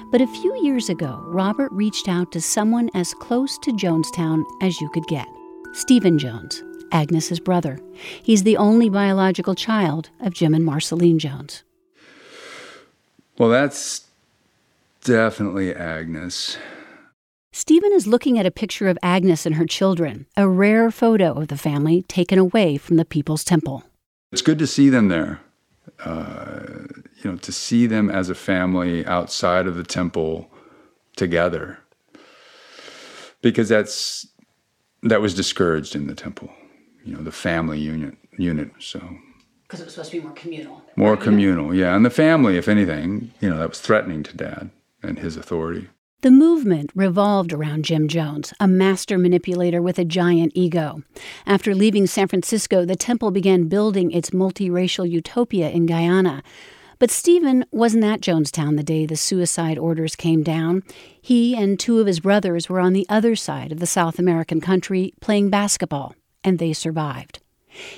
But 0.09 0.21
a 0.21 0.27
few 0.27 0.59
years 0.63 0.89
ago, 0.89 1.21
Robert 1.27 1.71
reached 1.71 2.07
out 2.07 2.31
to 2.31 2.41
someone 2.41 2.89
as 2.95 3.13
close 3.13 3.59
to 3.59 3.71
Jonestown 3.71 4.43
as 4.61 4.81
you 4.81 4.89
could 4.89 5.05
get 5.05 5.27
Stephen 5.73 6.17
Jones. 6.17 6.63
Agnes's 6.93 7.39
brother. 7.39 7.79
He's 8.21 8.43
the 8.43 8.55
only 8.55 8.87
biological 8.87 9.55
child 9.55 10.09
of 10.21 10.33
Jim 10.33 10.53
and 10.53 10.63
Marceline 10.63 11.19
Jones. 11.19 11.63
Well, 13.37 13.49
that's 13.49 14.05
definitely 15.03 15.73
Agnes. 15.73 16.57
Stephen 17.51 17.91
is 17.91 18.07
looking 18.07 18.39
at 18.39 18.45
a 18.45 18.51
picture 18.51 18.87
of 18.87 18.97
Agnes 19.03 19.45
and 19.45 19.55
her 19.55 19.65
children, 19.65 20.25
a 20.37 20.47
rare 20.47 20.89
photo 20.89 21.33
of 21.33 21.49
the 21.49 21.57
family 21.57 22.03
taken 22.03 22.39
away 22.39 22.77
from 22.77 22.97
the 22.97 23.05
People's 23.05 23.43
Temple. 23.43 23.83
It's 24.31 24.41
good 24.41 24.59
to 24.59 24.67
see 24.67 24.89
them 24.89 25.09
there. 25.09 25.41
Uh, 26.03 26.87
you 27.21 27.31
know, 27.31 27.37
to 27.37 27.51
see 27.51 27.87
them 27.87 28.09
as 28.09 28.29
a 28.29 28.35
family 28.35 29.05
outside 29.05 29.67
of 29.67 29.75
the 29.75 29.83
temple 29.83 30.49
together. 31.15 31.79
Because 33.41 33.69
that's 33.69 34.27
that 35.01 35.21
was 35.21 35.33
discouraged 35.33 35.95
in 35.95 36.07
the 36.07 36.15
temple, 36.15 36.49
you 37.03 37.15
know, 37.15 37.23
the 37.23 37.31
family 37.31 37.79
unit 37.79 38.15
unit. 38.37 38.71
So 38.79 39.01
because 39.63 39.81
it 39.81 39.85
was 39.85 39.93
supposed 39.93 40.11
to 40.11 40.17
be 40.17 40.23
more 40.23 40.35
communal. 40.35 40.81
More 40.95 41.17
communal, 41.17 41.73
yeah. 41.73 41.95
And 41.95 42.05
the 42.05 42.11
family, 42.11 42.57
if 42.57 42.67
anything, 42.67 43.31
you 43.41 43.49
know, 43.49 43.57
that 43.57 43.69
was 43.69 43.79
threatening 43.79 44.21
to 44.23 44.37
dad 44.37 44.69
and 45.01 45.19
his 45.19 45.35
authority. 45.35 45.89
The 46.21 46.31
movement 46.31 46.91
revolved 46.95 47.51
around 47.51 47.83
Jim 47.83 48.07
Jones, 48.07 48.53
a 48.59 48.67
master 48.67 49.17
manipulator 49.17 49.81
with 49.81 49.99
a 49.99 50.05
giant 50.05 50.53
ego. 50.55 51.03
After 51.45 51.75
leaving 51.75 52.07
San 52.07 52.29
Francisco, 52.29 52.85
the 52.85 52.95
temple 52.95 53.31
began 53.31 53.67
building 53.67 54.11
its 54.11 54.29
multiracial 54.29 55.09
utopia 55.09 55.69
in 55.69 55.85
Guyana. 55.85 56.41
But 56.99 57.11
Stephen 57.11 57.65
wasn't 57.71 58.05
at 58.05 58.21
Jonestown 58.21 58.77
the 58.77 58.83
day 58.83 59.05
the 59.05 59.17
suicide 59.17 59.77
orders 59.77 60.15
came 60.15 60.43
down. 60.43 60.83
He 61.21 61.55
and 61.57 61.77
two 61.77 61.99
of 61.99 62.07
his 62.07 62.21
brothers 62.21 62.69
were 62.69 62.79
on 62.79 62.93
the 62.93 63.05
other 63.09 63.35
side 63.35 63.73
of 63.73 63.79
the 63.79 63.85
South 63.85 64.19
American 64.19 64.61
country 64.61 65.13
playing 65.19 65.49
basketball, 65.49 66.15
and 66.43 66.59
they 66.59 66.73
survived. 66.73 67.39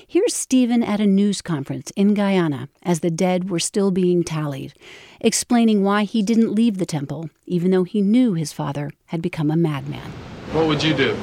Here's 0.08 0.34
Stephen 0.34 0.84
at 0.84 1.02
a 1.02 1.06
news 1.06 1.42
conference 1.42 1.92
in 1.98 2.14
Guyana 2.14 2.70
as 2.82 3.02
the 3.02 3.12
dead 3.12 3.50
were 3.50 3.60
still 3.60 3.92
being 3.92 4.24
tallied, 4.24 4.74
explaining 5.20 5.84
why 5.84 6.04
he 6.04 6.24
didn't 6.24 6.54
leave 6.54 6.78
the 6.78 6.86
temple, 6.86 7.30
even 7.46 7.72
though 7.72 7.84
he 7.84 8.02
knew 8.02 8.34
his 8.34 8.54
father 8.54 8.92
had 9.08 9.22
become 9.22 9.52
a 9.52 9.58
madman. 9.58 10.12
What 10.54 10.68
would 10.68 10.82
you 10.82 10.94
do? 10.94 11.18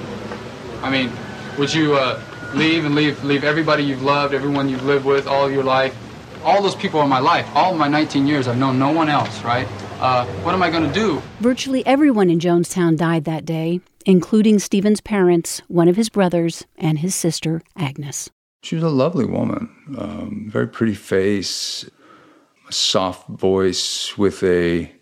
I 0.83 0.91
mean, 0.91 1.11
would 1.59 1.73
you 1.73 1.95
uh, 1.95 2.21
leave 2.55 2.85
and 2.85 2.95
leave 2.95 3.23
leave 3.25 3.45
everybody 3.45 3.85
you've 3.85 4.03
loved, 4.03 4.35
everyone 4.35 4.69
you've 4.69 4.85
lived 4.85 5.07
with 5.07 5.27
all 5.27 5.51
your 5.51 5.65
life? 5.65 5.97
All 6.45 6.61
those 6.61 6.75
people 6.75 7.01
in 7.03 7.09
my 7.09 7.21
life. 7.21 7.49
All 7.55 7.75
my 7.75 7.89
19 7.89 8.27
years, 8.27 8.49
I've 8.49 8.59
known 8.59 8.79
no 8.79 8.91
one 8.91 9.09
else, 9.09 9.43
right? 9.45 9.67
Uh, 10.01 10.27
what 10.43 10.53
am 10.53 10.63
I 10.63 10.71
going 10.71 10.87
to 10.87 10.93
do? 10.93 11.23
Virtually 11.39 11.87
everyone 11.87 12.29
in 12.29 12.41
Jonestown 12.41 12.97
died 12.97 13.25
that 13.25 13.45
day, 13.45 13.81
including 14.03 14.59
Stephen's 14.59 15.01
parents, 15.01 15.63
one 15.69 15.89
of 15.89 15.97
his 15.97 16.09
brothers, 16.09 16.65
and 16.77 16.99
his 16.99 17.15
sister, 17.15 17.63
Agnes. 17.77 18.31
She 18.63 18.77
was 18.77 18.85
a 18.85 18.89
lovely 18.89 19.25
woman, 19.25 19.71
um, 19.99 20.47
very 20.49 20.69
pretty 20.69 20.95
face, 20.95 21.89
a 22.69 22.73
soft 22.73 23.29
voice 23.29 24.17
with 24.17 24.43
a 24.43 24.93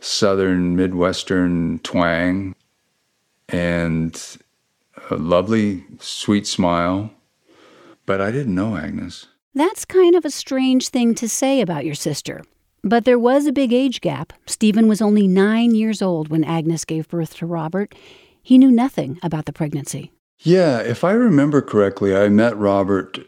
southern 0.00 0.76
Midwestern 0.76 1.80
twang, 1.80 2.54
and 3.48 4.38
a 5.10 5.16
lovely, 5.16 5.84
sweet 5.98 6.46
smile. 6.46 7.10
But 8.06 8.20
I 8.20 8.30
didn't 8.30 8.54
know 8.54 8.76
Agnes. 8.76 9.26
That's 9.54 9.84
kind 9.84 10.14
of 10.14 10.24
a 10.24 10.30
strange 10.30 10.88
thing 10.88 11.14
to 11.16 11.28
say 11.28 11.60
about 11.60 11.84
your 11.84 11.94
sister. 11.94 12.42
But 12.84 13.04
there 13.04 13.18
was 13.18 13.46
a 13.46 13.52
big 13.52 13.72
age 13.72 14.00
gap. 14.00 14.32
Stephen 14.46 14.88
was 14.88 15.00
only 15.00 15.28
nine 15.28 15.74
years 15.74 16.02
old 16.02 16.28
when 16.28 16.42
Agnes 16.42 16.84
gave 16.84 17.08
birth 17.08 17.36
to 17.36 17.46
Robert. 17.46 17.94
He 18.42 18.58
knew 18.58 18.70
nothing 18.70 19.18
about 19.22 19.46
the 19.46 19.52
pregnancy. 19.52 20.12
Yeah, 20.40 20.80
if 20.80 21.04
I 21.04 21.12
remember 21.12 21.62
correctly, 21.62 22.16
I 22.16 22.28
met 22.28 22.56
Robert 22.56 23.18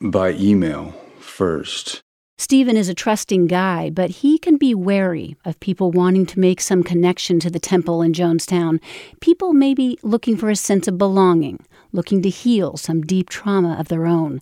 by 0.00 0.32
email 0.32 0.92
first. 1.20 2.02
Stephen 2.36 2.76
is 2.76 2.88
a 2.88 2.94
trusting 2.94 3.46
guy, 3.46 3.90
but 3.90 4.10
he 4.10 4.38
can 4.38 4.56
be 4.56 4.74
wary 4.74 5.36
of 5.44 5.60
people 5.60 5.92
wanting 5.92 6.26
to 6.26 6.40
make 6.40 6.60
some 6.60 6.82
connection 6.82 7.38
to 7.38 7.48
the 7.48 7.60
temple 7.60 8.02
in 8.02 8.12
Jonestown. 8.12 8.80
People 9.20 9.52
may 9.52 9.72
be 9.72 9.98
looking 10.02 10.36
for 10.36 10.50
a 10.50 10.56
sense 10.56 10.88
of 10.88 10.98
belonging, 10.98 11.64
looking 11.92 12.20
to 12.22 12.28
heal 12.28 12.76
some 12.76 13.02
deep 13.02 13.30
trauma 13.30 13.76
of 13.78 13.86
their 13.86 14.04
own. 14.04 14.40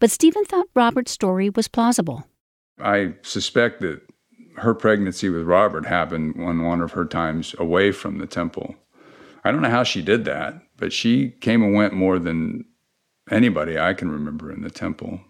But 0.00 0.10
Stephen 0.10 0.44
thought 0.44 0.66
Robert's 0.74 1.12
story 1.12 1.48
was 1.48 1.68
plausible. 1.68 2.26
I 2.80 3.14
suspect 3.22 3.80
that 3.82 4.02
her 4.56 4.74
pregnancy 4.74 5.28
with 5.28 5.44
Robert 5.44 5.86
happened 5.86 6.34
on 6.42 6.64
one 6.64 6.80
of 6.80 6.92
her 6.92 7.04
times 7.04 7.54
away 7.58 7.92
from 7.92 8.18
the 8.18 8.26
temple. 8.26 8.74
I 9.44 9.50
don't 9.50 9.62
know 9.62 9.70
how 9.70 9.82
she 9.82 10.02
did 10.02 10.24
that, 10.24 10.62
but 10.76 10.92
she 10.92 11.30
came 11.40 11.62
and 11.62 11.74
went 11.74 11.94
more 11.94 12.18
than 12.18 12.64
anybody 13.30 13.78
I 13.78 13.94
can 13.94 14.10
remember 14.10 14.52
in 14.52 14.62
the 14.62 14.70
temple. 14.70 15.20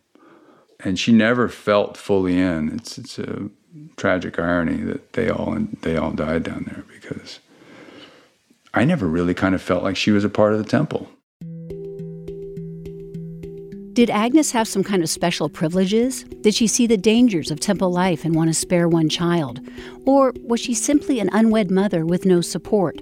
And 0.81 0.99
she 0.99 1.13
never 1.13 1.49
felt 1.49 1.97
fully 1.97 2.39
in. 2.39 2.71
It's 2.75 2.99
it's 2.99 3.19
a 3.19 3.49
tragic 3.97 4.39
irony 4.39 4.83
that 4.83 5.13
they 5.15 5.31
all 5.31 5.57
they 5.83 5.97
all 5.97 6.11
died 6.11 6.43
down 6.43 6.65
there 6.69 6.85
because 6.93 7.39
I 8.75 8.85
never 8.85 9.07
really 9.07 9.35
kind 9.35 9.55
of 9.55 9.63
felt 9.63 9.83
like 9.83 9.97
she 9.97 10.11
was 10.11 10.25
a 10.25 10.29
part 10.29 10.53
of 10.53 10.59
the 10.59 10.69
temple. 10.69 11.09
Did 13.93 14.09
Agnes 14.09 14.53
have 14.53 14.67
some 14.67 14.83
kind 14.83 15.03
of 15.03 15.11
special 15.11 15.51
privileges? 15.51 16.25
Did 16.41 16.55
she 16.55 16.67
see 16.67 16.87
the 16.87 16.97
dangers 16.97 17.51
of 17.51 17.61
temple 17.61 17.93
life 17.93 18.25
and 18.25 18.35
want 18.35 18.49
to 18.49 18.55
spare 18.55 18.89
one 18.89 19.11
child? 19.11 19.61
Or 20.07 20.33
was 20.45 20.61
she 20.61 20.73
simply 20.73 21.21
an 21.21 21.29
unwed 21.31 21.71
mother 21.71 22.07
with 22.07 22.25
no 22.25 22.41
support? 22.41 22.99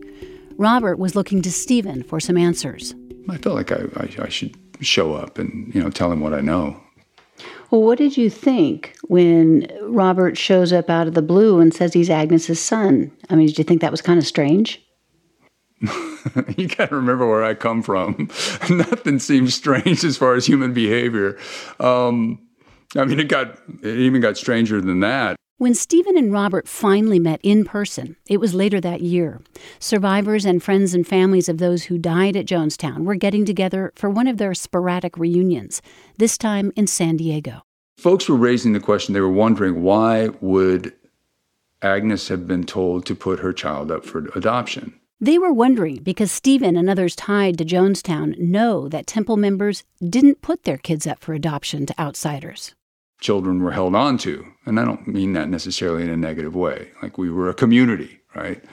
Robert 0.61 0.99
was 0.99 1.17
looking 1.17 1.41
to 1.41 1.51
Stephen 1.51 2.03
for 2.03 2.21
some 2.21 2.37
answers. 2.37 2.95
I 3.31 3.39
felt 3.39 3.57
like 3.57 3.73
I, 3.73 3.85
I, 3.97 4.25
I 4.25 4.29
should 4.29 4.55
show 4.83 5.15
up 5.15 5.39
and 5.39 5.75
you 5.75 5.83
know 5.83 5.89
tell 5.89 6.13
him 6.13 6.21
what 6.21 6.35
I 6.35 6.43
know. 6.43 6.79
Well, 7.71 7.81
what 7.81 7.97
did 7.97 8.19
you 8.19 8.29
think 8.29 8.95
when 9.05 9.67
Robert 9.81 10.37
shows 10.37 10.71
up 10.71 10.91
out 10.91 11.07
of 11.07 11.15
the 11.15 11.23
blue 11.23 11.61
and 11.61 11.73
says 11.73 11.95
he's 11.95 12.11
Agnes's 12.11 12.61
son? 12.61 13.11
I 13.31 13.37
mean, 13.37 13.47
did 13.47 13.57
you 13.57 13.65
think 13.65 13.81
that 13.81 13.91
was 13.91 14.03
kind 14.03 14.19
of 14.19 14.27
strange? 14.27 14.87
you 16.59 16.69
got 16.69 16.91
to 16.91 16.95
remember 16.95 17.27
where 17.27 17.43
I 17.43 17.55
come 17.55 17.83
from. 17.83 18.29
Nothing 18.69 19.19
seems 19.19 19.55
strange 19.55 20.05
as 20.05 20.19
far 20.19 20.35
as 20.35 20.45
human 20.45 20.75
behavior. 20.75 21.39
Um, 21.79 22.39
I 22.97 23.07
mean, 23.07 23.19
it 23.19 23.29
got 23.29 23.59
it 23.83 23.97
even 23.97 24.21
got 24.21 24.37
stranger 24.37 24.79
than 24.83 25.01
that. 25.01 25.40
When 25.61 25.75
Stephen 25.75 26.17
and 26.17 26.33
Robert 26.33 26.67
finally 26.67 27.19
met 27.19 27.39
in 27.43 27.67
person, 27.67 28.17
it 28.27 28.41
was 28.41 28.55
later 28.55 28.81
that 28.81 29.03
year. 29.03 29.43
Survivors 29.79 30.47
and 30.47 30.63
friends 30.63 30.95
and 30.95 31.07
families 31.07 31.51
of 31.51 31.59
those 31.59 31.83
who 31.83 31.99
died 31.99 32.35
at 32.35 32.47
Jonestown 32.47 33.05
were 33.05 33.15
getting 33.15 33.45
together 33.45 33.93
for 33.95 34.09
one 34.09 34.27
of 34.27 34.39
their 34.39 34.55
sporadic 34.55 35.19
reunions, 35.19 35.83
this 36.17 36.39
time 36.39 36.73
in 36.77 36.87
San 36.87 37.19
Diego. 37.19 37.61
Folks 37.99 38.27
were 38.27 38.37
raising 38.37 38.73
the 38.73 38.81
question, 38.81 39.13
they 39.13 39.21
were 39.21 39.29
wondering 39.29 39.83
why 39.83 40.31
would 40.41 40.95
Agnes 41.83 42.29
have 42.29 42.49
been 42.49 42.65
told 42.65 43.05
to 43.05 43.15
put 43.15 43.41
her 43.41 43.53
child 43.53 43.91
up 43.91 44.07
for 44.07 44.31
adoption? 44.35 44.99
They 45.21 45.37
were 45.37 45.53
wondering 45.53 45.97
because 45.97 46.33
Stephen 46.33 46.75
and 46.75 46.89
others 46.89 47.15
tied 47.15 47.59
to 47.59 47.67
Jonestown 47.67 48.39
know 48.39 48.89
that 48.89 49.07
temple 49.07 49.37
members 49.37 49.85
didn't 50.03 50.41
put 50.41 50.63
their 50.63 50.79
kids 50.79 51.07
up 51.07 51.21
for 51.21 51.35
adoption 51.35 51.85
to 51.85 52.01
outsiders 52.01 52.75
children 53.21 53.63
were 53.63 53.73
held 53.73 53.95
on 53.95 54.19
to. 54.19 54.47
And 54.67 54.81
I 54.81 54.85
don't 54.85 55.07
mean 55.07 55.35
that 55.35 55.49
necessarily 55.49 56.03
in 56.03 56.11
a 56.11 56.17
negative 56.17 56.55
way. 56.55 56.91
Like 57.03 57.19
we 57.19 57.31
were 57.31 57.49
a 57.49 57.55
community, 57.55 58.21
right? 58.35 58.65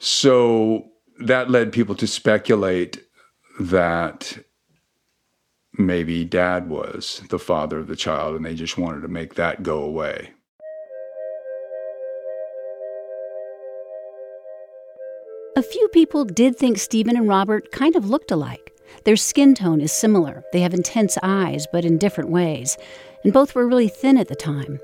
So 0.00 0.86
that 1.18 1.50
led 1.50 1.72
people 1.72 1.94
to 1.96 2.06
speculate 2.06 3.04
that 3.58 4.38
maybe 5.78 6.24
dad 6.24 6.68
was 6.68 7.22
the 7.28 7.38
father 7.38 7.78
of 7.78 7.86
the 7.86 7.96
child 7.96 8.36
and 8.36 8.44
they 8.44 8.54
just 8.54 8.78
wanted 8.78 9.02
to 9.02 9.08
make 9.08 9.34
that 9.34 9.62
go 9.62 9.82
away. 9.82 10.30
A 15.56 15.62
few 15.62 15.88
people 15.88 16.24
did 16.24 16.56
think 16.56 16.78
Stephen 16.78 17.16
and 17.16 17.28
Robert 17.28 17.72
kind 17.72 17.96
of 17.96 18.08
looked 18.08 18.30
alike. 18.30 18.72
Their 19.04 19.16
skin 19.16 19.54
tone 19.54 19.80
is 19.80 19.92
similar. 19.92 20.42
They 20.52 20.60
have 20.60 20.72
intense 20.72 21.18
eyes, 21.22 21.66
but 21.72 21.84
in 21.84 21.98
different 21.98 22.30
ways 22.30 22.78
and 23.24 23.32
both 23.32 23.54
were 23.54 23.66
really 23.66 23.88
thin 23.88 24.16
at 24.16 24.28
the 24.28 24.34
time. 24.34 24.80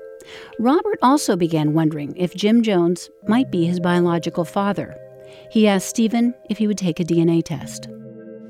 Robert 0.59 0.99
also 1.01 1.35
began 1.35 1.73
wondering 1.73 2.15
if 2.15 2.35
Jim 2.35 2.61
Jones 2.61 3.09
might 3.27 3.51
be 3.51 3.65
his 3.65 3.79
biological 3.79 4.45
father. 4.45 4.97
He 5.49 5.67
asked 5.67 5.87
Stephen 5.87 6.33
if 6.49 6.57
he 6.57 6.67
would 6.67 6.77
take 6.77 6.99
a 6.99 7.05
DNA 7.05 7.43
test. 7.43 7.87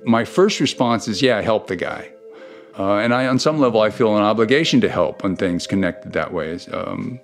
My 0.05 0.25
first 0.25 0.59
response 0.59 1.07
is, 1.07 1.21
yeah, 1.21 1.41
help 1.41 1.67
the 1.67 1.75
guy. 1.75 2.11
Uh, 2.77 2.97
and 2.97 3.13
I, 3.13 3.27
on 3.27 3.39
some 3.39 3.59
level, 3.59 3.81
I 3.81 3.89
feel 3.89 4.15
an 4.15 4.23
obligation 4.23 4.81
to 4.81 4.89
help 4.89 5.23
when 5.23 5.35
things 5.35 5.67
connected 5.67 6.13
that 6.13 6.31
way 6.31 6.59
um, 6.71 7.19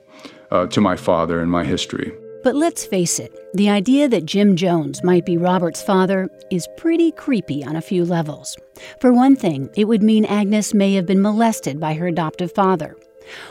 uh, 0.51 0.67
to 0.67 0.81
my 0.81 0.95
father 0.95 1.39
and 1.39 1.51
my 1.51 1.63
history. 1.63 2.11
But 2.43 2.55
let's 2.55 2.85
face 2.85 3.19
it, 3.19 3.33
the 3.53 3.69
idea 3.69 4.09
that 4.09 4.25
Jim 4.25 4.57
Jones 4.57 5.01
might 5.01 5.25
be 5.25 5.37
Robert's 5.37 5.81
father 5.81 6.29
is 6.51 6.67
pretty 6.75 7.11
creepy 7.13 7.63
on 7.63 7.77
a 7.77 7.81
few 7.81 8.03
levels. 8.03 8.57
For 8.99 9.13
one 9.13 9.37
thing, 9.37 9.69
it 9.77 9.85
would 9.85 10.03
mean 10.03 10.25
Agnes 10.25 10.73
may 10.73 10.93
have 10.95 11.05
been 11.05 11.21
molested 11.21 11.79
by 11.79 11.93
her 11.93 12.07
adoptive 12.07 12.51
father. 12.51 12.97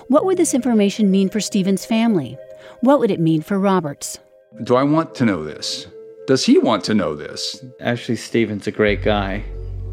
What 0.08 0.26
would 0.26 0.36
this 0.36 0.52
information 0.52 1.10
mean 1.10 1.30
for 1.30 1.40
Stephen's 1.40 1.86
family? 1.86 2.36
What 2.80 2.98
would 2.98 3.10
it 3.10 3.18
mean 3.18 3.40
for 3.40 3.58
Robert's? 3.58 4.18
Do 4.62 4.76
I 4.76 4.82
want 4.82 5.14
to 5.14 5.24
know 5.24 5.42
this? 5.42 5.86
Does 6.26 6.44
he 6.44 6.58
want 6.58 6.84
to 6.84 6.94
know 6.94 7.16
this? 7.16 7.64
Actually, 7.80 8.16
Stephen's 8.16 8.66
a 8.66 8.70
great 8.70 9.02
guy, 9.02 9.42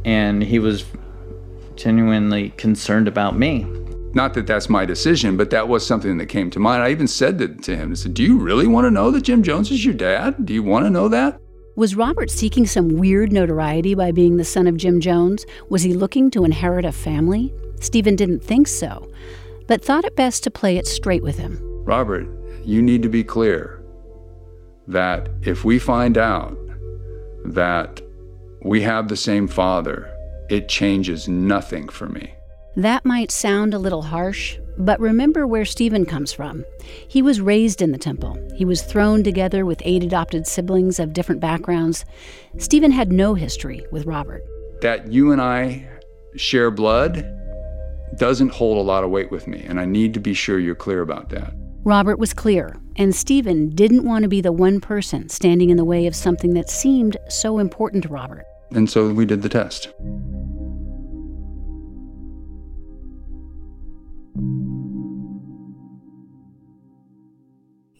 and 0.04 0.44
he 0.44 0.60
was 0.60 0.84
genuinely 1.78 2.50
concerned 2.58 3.08
about 3.08 3.38
me. 3.38 3.66
Not 4.14 4.34
that 4.34 4.48
that's 4.48 4.70
my 4.70 4.86
decision, 4.86 5.38
but 5.38 5.52
that 5.52 5.68
was 5.68 5.86
something 5.86 6.18
that 6.18 6.26
came 6.28 6.50
to 6.52 6.60
mind. 6.60 6.82
I 6.82 6.90
even 6.90 7.08
said 7.08 7.38
that 7.38 7.62
to 7.64 7.76
him. 7.76 7.92
I 7.92 7.94
said, 7.96 8.14
Do 8.14 8.24
you 8.24 8.38
really 8.40 8.68
want 8.68 8.86
to 8.86 8.92
know 8.92 9.12
that 9.12 9.22
Jim 9.22 9.44
Jones 9.44 9.70
is 9.72 9.86
your 9.86 9.94
dad? 9.94 10.46
Do 10.46 10.54
you 10.54 10.64
want 10.64 10.86
to 10.86 10.90
know 10.90 11.08
that? 11.10 11.40
Was 11.76 11.96
Robert 11.96 12.30
seeking 12.30 12.66
some 12.66 12.98
weird 12.98 13.32
notoriety 13.32 13.94
by 13.96 14.12
being 14.12 14.38
the 14.38 14.44
son 14.44 14.68
of 14.68 14.78
Jim 14.78 15.00
Jones? 15.00 15.46
Was 15.70 15.84
he 15.84 15.94
looking 15.94 16.30
to 16.32 16.44
inherit 16.44 16.86
a 16.86 16.92
family? 16.92 17.54
Stephen 17.80 18.16
didn't 18.16 18.44
think 18.44 18.68
so. 18.68 19.10
but 19.68 19.86
thought 19.86 20.04
it 20.04 20.16
best 20.16 20.44
to 20.44 20.50
play 20.52 20.78
it 20.78 20.88
straight 20.88 21.22
with 21.22 21.38
him. 21.38 21.60
Robert, 21.86 22.28
you 22.66 22.82
need 22.82 23.04
to 23.04 23.10
be 23.10 23.24
clear 23.24 23.82
that 24.88 25.30
if 25.44 25.64
we 25.64 25.78
find 25.78 26.18
out 26.18 26.58
that 27.46 28.02
we 28.64 28.82
have 28.82 29.08
the 29.08 29.16
same 29.16 29.48
father, 29.48 30.12
it 30.50 30.68
changes 30.68 31.30
nothing 31.30 31.88
for 31.88 32.08
me. 32.10 32.34
That 32.76 33.04
might 33.04 33.32
sound 33.32 33.74
a 33.74 33.80
little 33.80 34.04
harsh, 34.04 34.58
but 34.78 35.00
remember 35.00 35.48
where 35.48 35.66
Stephen 35.66 36.06
comes 36.06 36.32
from. 36.32 36.64
He 37.08 37.22
was 37.22 37.42
raised 37.42 37.82
in 37.82 37.92
the 37.92 37.98
temple. 37.98 38.38
He 38.56 38.64
was 38.64 38.84
thrown 38.84 39.24
together 39.24 39.66
with 39.66 39.82
eight 39.84 40.04
adopted 40.04 40.46
siblings 40.46 41.00
of 41.00 41.14
different 41.14 41.42
backgrounds. 41.42 42.06
Stephen 42.58 42.92
had 42.92 43.12
no 43.12 43.34
history 43.34 43.86
with 43.92 44.06
Robert. 44.06 44.44
That 44.82 45.12
you 45.12 45.32
and 45.32 45.42
I 45.42 45.90
share 46.36 46.70
blood 46.70 47.36
doesn't 48.18 48.50
hold 48.50 48.78
a 48.78 48.82
lot 48.82 49.04
of 49.04 49.10
weight 49.10 49.32
with 49.32 49.48
me, 49.48 49.64
and 49.68 49.80
I 49.80 49.86
need 49.86 50.14
to 50.14 50.20
be 50.20 50.34
sure 50.34 50.60
you're 50.60 50.76
clear 50.76 51.02
about 51.02 51.30
that. 51.30 51.54
Robert 51.84 52.20
was 52.20 52.34
clear, 52.34 52.78
and 52.98 53.16
Stephen 53.16 53.70
didn't 53.70 54.06
want 54.06 54.24
to 54.24 54.30
be 54.30 54.42
the 54.42 54.52
one 54.52 54.80
person 54.80 55.28
standing 55.30 55.70
in 55.70 55.78
the 55.78 55.86
way 55.86 56.06
of 56.06 56.16
something 56.16 56.54
that 56.54 56.70
seemed 56.70 57.18
so 57.30 57.58
important 57.58 58.04
to 58.04 58.10
Robert. 58.10 58.46
And 58.72 58.90
so 58.90 59.12
we 59.12 59.26
did 59.26 59.42
the 59.42 59.50
test. 59.50 59.90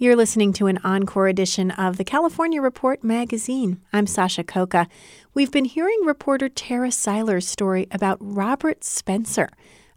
You're 0.02 0.16
listening 0.16 0.54
to 0.54 0.68
an 0.68 0.80
encore 0.82 1.28
edition 1.28 1.72
of 1.72 1.98
the 1.98 2.06
California 2.06 2.62
Report 2.62 3.04
magazine. 3.04 3.82
I'm 3.92 4.08
Sasha 4.08 4.46
Khokha. 4.46 4.88
We've 5.34 5.52
been 5.52 5.66
hearing 5.66 6.00
reporter 6.06 6.48
Tara 6.48 6.88
Siler's 6.88 7.46
story 7.46 7.86
about 7.92 8.18
Robert 8.22 8.86
Spencer, 8.86 9.50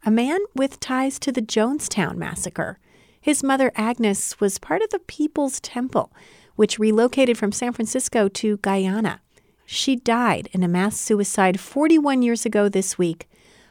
a 0.04 0.10
man 0.10 0.40
with 0.56 0.80
ties 0.80 1.20
to 1.20 1.30
the 1.30 1.40
Jonestown 1.40 2.16
massacre. 2.16 2.80
His 3.20 3.44
mother, 3.44 3.70
Agnes, 3.76 4.40
was 4.40 4.58
part 4.58 4.82
of 4.82 4.90
the 4.90 4.98
People's 4.98 5.60
Temple, 5.60 6.12
which 6.56 6.80
relocated 6.80 7.38
from 7.38 7.52
San 7.52 7.72
Francisco 7.72 8.26
to 8.26 8.56
Guyana. 8.56 9.20
She 9.64 9.94
died 9.94 10.48
in 10.50 10.64
a 10.64 10.68
mass 10.68 10.98
suicide 10.98 11.60
41 11.60 12.22
years 12.22 12.44
ago 12.44 12.68
this 12.68 12.98
week, 12.98 13.28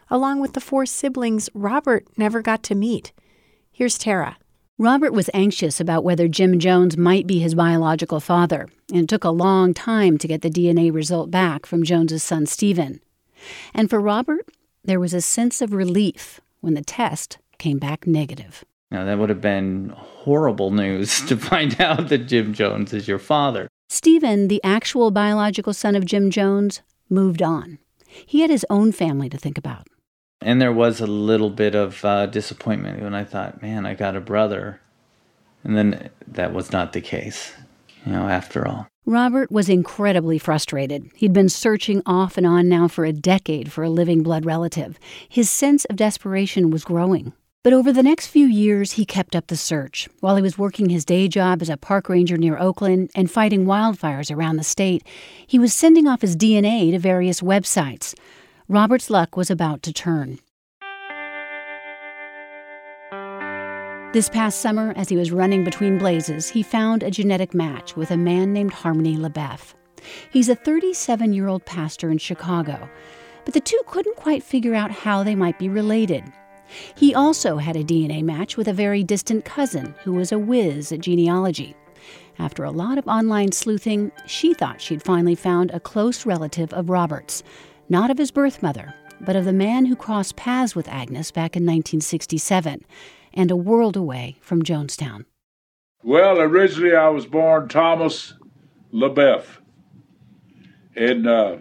along 0.09 0.39
with 0.39 0.53
the 0.53 0.61
four 0.61 0.85
siblings 0.85 1.49
Robert 1.53 2.07
never 2.15 2.41
got 2.41 2.63
to 2.63 2.73
meet. 2.73 3.11
Here's 3.69 3.97
Tara. 3.97 4.37
Robert 4.77 5.13
was 5.13 5.29
anxious 5.33 5.79
about 5.79 6.03
whether 6.03 6.27
Jim 6.27 6.57
Jones 6.57 6.97
might 6.97 7.27
be 7.27 7.39
his 7.39 7.53
biological 7.53 8.19
father, 8.19 8.67
and 8.89 9.03
it 9.03 9.09
took 9.09 9.23
a 9.23 9.29
long 9.29 9.73
time 9.73 10.17
to 10.17 10.27
get 10.27 10.41
the 10.41 10.49
DNA 10.49 10.91
result 10.91 11.29
back 11.29 11.65
from 11.65 11.83
Jones's 11.83 12.23
son 12.23 12.45
Stephen. 12.45 12.99
And 13.73 13.89
for 13.89 13.99
Robert, 13.99 14.47
there 14.83 14.99
was 14.99 15.13
a 15.13 15.21
sense 15.21 15.61
of 15.61 15.73
relief 15.73 16.41
when 16.61 16.73
the 16.73 16.81
test 16.81 17.37
came 17.59 17.77
back 17.77 18.07
negative. 18.07 18.65
Now, 18.89 19.05
that 19.05 19.19
would 19.19 19.29
have 19.29 19.41
been 19.41 19.93
horrible 19.95 20.71
news 20.71 21.21
to 21.27 21.37
find 21.37 21.79
out 21.79 22.09
that 22.09 22.27
Jim 22.27 22.53
Jones 22.53 22.91
is 22.93 23.07
your 23.07 23.19
father. 23.19 23.67
Stephen, 23.89 24.47
the 24.47 24.63
actual 24.63 25.11
biological 25.11 25.73
son 25.73 25.95
of 25.95 26.05
Jim 26.05 26.31
Jones, 26.31 26.81
moved 27.09 27.41
on. 27.41 27.77
He 28.07 28.41
had 28.41 28.49
his 28.49 28.65
own 28.69 28.91
family 28.91 29.29
to 29.29 29.37
think 29.37 29.57
about. 29.57 29.87
And 30.41 30.61
there 30.61 30.73
was 30.73 30.99
a 30.99 31.07
little 31.07 31.49
bit 31.49 31.75
of 31.75 32.03
uh, 32.03 32.25
disappointment 32.25 33.01
when 33.01 33.13
I 33.13 33.23
thought, 33.23 33.61
man, 33.61 33.85
I 33.85 33.93
got 33.93 34.15
a 34.15 34.21
brother. 34.21 34.81
And 35.63 35.77
then 35.77 36.09
that 36.27 36.53
was 36.53 36.71
not 36.71 36.93
the 36.93 37.01
case, 37.01 37.53
you 38.05 38.11
know, 38.11 38.27
after 38.27 38.67
all. 38.67 38.87
Robert 39.05 39.51
was 39.51 39.69
incredibly 39.69 40.37
frustrated. 40.37 41.09
He'd 41.15 41.33
been 41.33 41.49
searching 41.49 42.01
off 42.05 42.37
and 42.37 42.45
on 42.45 42.69
now 42.69 42.87
for 42.87 43.03
a 43.03 43.13
decade 43.13 43.71
for 43.71 43.83
a 43.83 43.89
living 43.89 44.23
blood 44.23 44.45
relative. 44.45 44.99
His 45.27 45.49
sense 45.49 45.85
of 45.85 45.95
desperation 45.95 46.71
was 46.71 46.83
growing. 46.83 47.33
But 47.63 47.73
over 47.73 47.93
the 47.93 48.01
next 48.01 48.27
few 48.27 48.47
years, 48.47 48.93
he 48.93 49.05
kept 49.05 49.35
up 49.35 49.47
the 49.47 49.55
search. 49.55 50.09
While 50.19 50.35
he 50.35 50.41
was 50.41 50.57
working 50.57 50.89
his 50.89 51.05
day 51.05 51.27
job 51.27 51.61
as 51.61 51.69
a 51.69 51.77
park 51.77 52.09
ranger 52.09 52.35
near 52.35 52.57
Oakland 52.57 53.11
and 53.13 53.29
fighting 53.29 53.65
wildfires 53.65 54.35
around 54.35 54.57
the 54.57 54.63
state, 54.63 55.03
he 55.45 55.59
was 55.59 55.71
sending 55.71 56.07
off 56.07 56.21
his 56.21 56.35
DNA 56.35 56.91
to 56.91 56.97
various 56.97 57.41
websites. 57.41 58.15
Robert's 58.71 59.09
luck 59.09 59.35
was 59.35 59.51
about 59.51 59.83
to 59.83 59.91
turn. 59.91 60.39
This 64.13 64.29
past 64.29 64.61
summer, 64.61 64.93
as 64.95 65.09
he 65.09 65.17
was 65.17 65.29
running 65.29 65.65
between 65.65 65.97
blazes, 65.97 66.47
he 66.47 66.63
found 66.63 67.03
a 67.03 67.11
genetic 67.11 67.53
match 67.53 67.97
with 67.97 68.11
a 68.11 68.17
man 68.17 68.53
named 68.53 68.71
Harmony 68.71 69.17
LeBeff. 69.17 69.73
He's 70.31 70.47
a 70.47 70.55
37 70.55 71.33
year 71.33 71.49
old 71.49 71.65
pastor 71.65 72.09
in 72.09 72.17
Chicago, 72.17 72.89
but 73.43 73.53
the 73.53 73.59
two 73.59 73.81
couldn't 73.87 74.15
quite 74.15 74.41
figure 74.41 74.73
out 74.73 74.89
how 74.89 75.21
they 75.21 75.35
might 75.35 75.59
be 75.59 75.67
related. 75.67 76.23
He 76.95 77.13
also 77.13 77.57
had 77.57 77.75
a 77.75 77.83
DNA 77.83 78.23
match 78.23 78.55
with 78.55 78.69
a 78.69 78.73
very 78.73 79.03
distant 79.03 79.43
cousin 79.43 79.93
who 80.05 80.13
was 80.13 80.31
a 80.31 80.39
whiz 80.39 80.93
at 80.93 81.01
genealogy. 81.01 81.75
After 82.39 82.63
a 82.63 82.71
lot 82.71 82.97
of 82.97 83.05
online 83.05 83.51
sleuthing, 83.51 84.13
she 84.25 84.53
thought 84.53 84.79
she'd 84.79 85.03
finally 85.03 85.35
found 85.35 85.71
a 85.71 85.79
close 85.81 86.25
relative 86.25 86.71
of 86.71 86.89
Robert's, 86.89 87.43
not 87.91 88.09
of 88.09 88.17
his 88.17 88.31
birth 88.31 88.63
mother, 88.63 88.95
but 89.19 89.35
of 89.35 89.43
the 89.43 89.51
man 89.51 89.85
who 89.85 89.97
crossed 89.97 90.37
paths 90.37 90.77
with 90.77 90.87
Agnes 90.87 91.29
back 91.29 91.57
in 91.57 91.63
1967 91.63 92.85
and 93.33 93.51
a 93.51 93.55
world 93.55 93.97
away 93.97 94.37
from 94.39 94.63
Jonestown. 94.63 95.25
Well, 96.01 96.39
originally 96.39 96.95
I 96.95 97.09
was 97.09 97.25
born 97.25 97.67
Thomas 97.67 98.33
LaBeff 98.93 99.43
in 100.95 101.27
uh, 101.27 101.59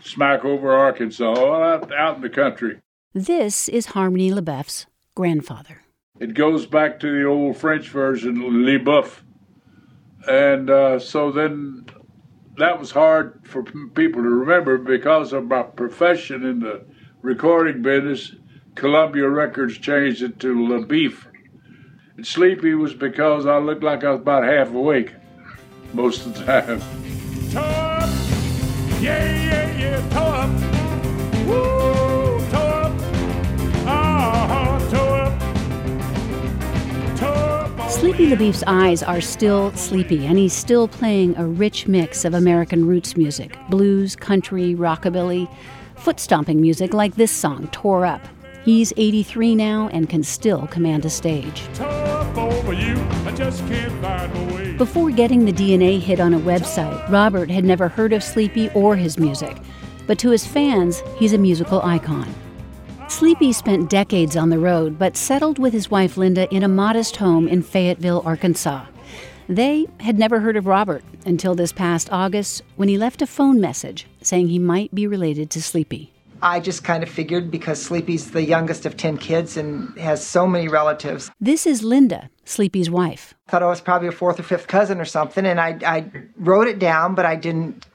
Smackover, 0.00 0.74
Arkansas, 0.74 1.34
out, 1.34 1.92
out 1.92 2.16
in 2.16 2.22
the 2.22 2.30
country. 2.30 2.78
This 3.12 3.68
is 3.68 3.86
Harmony 3.86 4.30
LeBeff's 4.30 4.86
grandfather. 5.14 5.82
It 6.18 6.32
goes 6.32 6.64
back 6.64 6.98
to 7.00 7.12
the 7.12 7.26
old 7.26 7.58
French 7.58 7.90
version, 7.90 8.36
LeBeuf. 8.36 9.20
And 10.26 10.70
uh, 10.70 10.98
so 10.98 11.30
then 11.30 11.84
that 12.58 12.78
was 12.78 12.90
hard 12.90 13.40
for 13.44 13.62
people 13.62 14.22
to 14.22 14.28
remember 14.28 14.78
because 14.78 15.32
of 15.32 15.46
my 15.46 15.62
profession 15.62 16.44
in 16.44 16.60
the 16.60 16.84
recording 17.22 17.82
business. 17.82 18.34
Columbia 18.74 19.28
Records 19.28 19.78
changed 19.78 20.22
it 20.22 20.38
to 20.40 20.54
LaBeef. 20.54 21.26
And 22.16 22.26
sleepy 22.26 22.74
was 22.74 22.94
because 22.94 23.46
I 23.46 23.58
looked 23.58 23.82
like 23.82 24.04
I 24.04 24.10
was 24.10 24.20
about 24.20 24.44
half 24.44 24.68
awake 24.68 25.12
most 25.92 26.26
of 26.26 26.34
the 26.34 26.44
time. 26.44 26.80
Yeah, 29.02 29.24
yeah, 29.34 29.78
yeah. 29.78 30.02
Woo, 31.46 31.91
Sleepy 37.92 38.26
LaBeef's 38.26 38.64
eyes 38.66 39.02
are 39.02 39.20
still 39.20 39.70
sleepy, 39.74 40.26
and 40.26 40.38
he's 40.38 40.54
still 40.54 40.88
playing 40.88 41.36
a 41.36 41.46
rich 41.46 41.86
mix 41.86 42.24
of 42.24 42.32
American 42.32 42.86
roots 42.86 43.18
music 43.18 43.56
blues, 43.68 44.16
country, 44.16 44.74
rockabilly, 44.74 45.46
foot 45.96 46.18
stomping 46.18 46.60
music 46.60 46.94
like 46.94 47.14
this 47.16 47.30
song, 47.30 47.68
Tore 47.68 48.06
Up. 48.06 48.26
He's 48.64 48.94
83 48.96 49.54
now 49.54 49.88
and 49.92 50.08
can 50.08 50.22
still 50.22 50.66
command 50.68 51.04
a 51.04 51.10
stage. 51.10 51.62
You, 52.72 52.96
Before 54.78 55.10
getting 55.10 55.44
the 55.44 55.52
DNA 55.52 56.00
hit 56.00 56.18
on 56.18 56.32
a 56.32 56.40
website, 56.40 57.10
Robert 57.10 57.50
had 57.50 57.64
never 57.64 57.88
heard 57.88 58.14
of 58.14 58.24
Sleepy 58.24 58.70
or 58.70 58.96
his 58.96 59.18
music. 59.18 59.56
But 60.06 60.18
to 60.20 60.30
his 60.30 60.46
fans, 60.46 61.02
he's 61.18 61.34
a 61.34 61.38
musical 61.38 61.82
icon. 61.82 62.34
Sleepy 63.12 63.52
spent 63.52 63.90
decades 63.90 64.38
on 64.38 64.48
the 64.48 64.58
road, 64.58 64.98
but 64.98 65.18
settled 65.18 65.58
with 65.58 65.74
his 65.74 65.90
wife 65.90 66.16
Linda 66.16 66.52
in 66.52 66.62
a 66.62 66.68
modest 66.68 67.16
home 67.16 67.46
in 67.46 67.62
Fayetteville, 67.62 68.22
Arkansas. 68.24 68.86
They 69.50 69.86
had 70.00 70.18
never 70.18 70.40
heard 70.40 70.56
of 70.56 70.66
Robert 70.66 71.04
until 71.26 71.54
this 71.54 71.72
past 71.72 72.10
August 72.10 72.62
when 72.76 72.88
he 72.88 72.96
left 72.96 73.20
a 73.20 73.26
phone 73.26 73.60
message 73.60 74.06
saying 74.22 74.48
he 74.48 74.58
might 74.58 74.94
be 74.94 75.06
related 75.06 75.50
to 75.50 75.62
Sleepy. 75.62 76.10
I 76.40 76.58
just 76.58 76.84
kind 76.84 77.02
of 77.02 77.10
figured 77.10 77.50
because 77.50 77.80
Sleepy's 77.80 78.30
the 78.30 78.42
youngest 78.42 78.86
of 78.86 78.96
10 78.96 79.18
kids 79.18 79.58
and 79.58 79.96
has 79.98 80.26
so 80.26 80.46
many 80.46 80.68
relatives. 80.68 81.30
This 81.38 81.66
is 81.66 81.84
Linda, 81.84 82.30
Sleepy's 82.46 82.88
wife. 82.88 83.34
I 83.46 83.50
Thought 83.50 83.62
I 83.62 83.66
was 83.66 83.82
probably 83.82 84.08
a 84.08 84.12
fourth 84.12 84.40
or 84.40 84.42
fifth 84.42 84.68
cousin 84.68 84.98
or 84.98 85.04
something, 85.04 85.44
and 85.44 85.60
I, 85.60 85.78
I 85.86 86.10
wrote 86.38 86.66
it 86.66 86.78
down, 86.78 87.14
but 87.14 87.26
I 87.26 87.36
didn't 87.36 87.86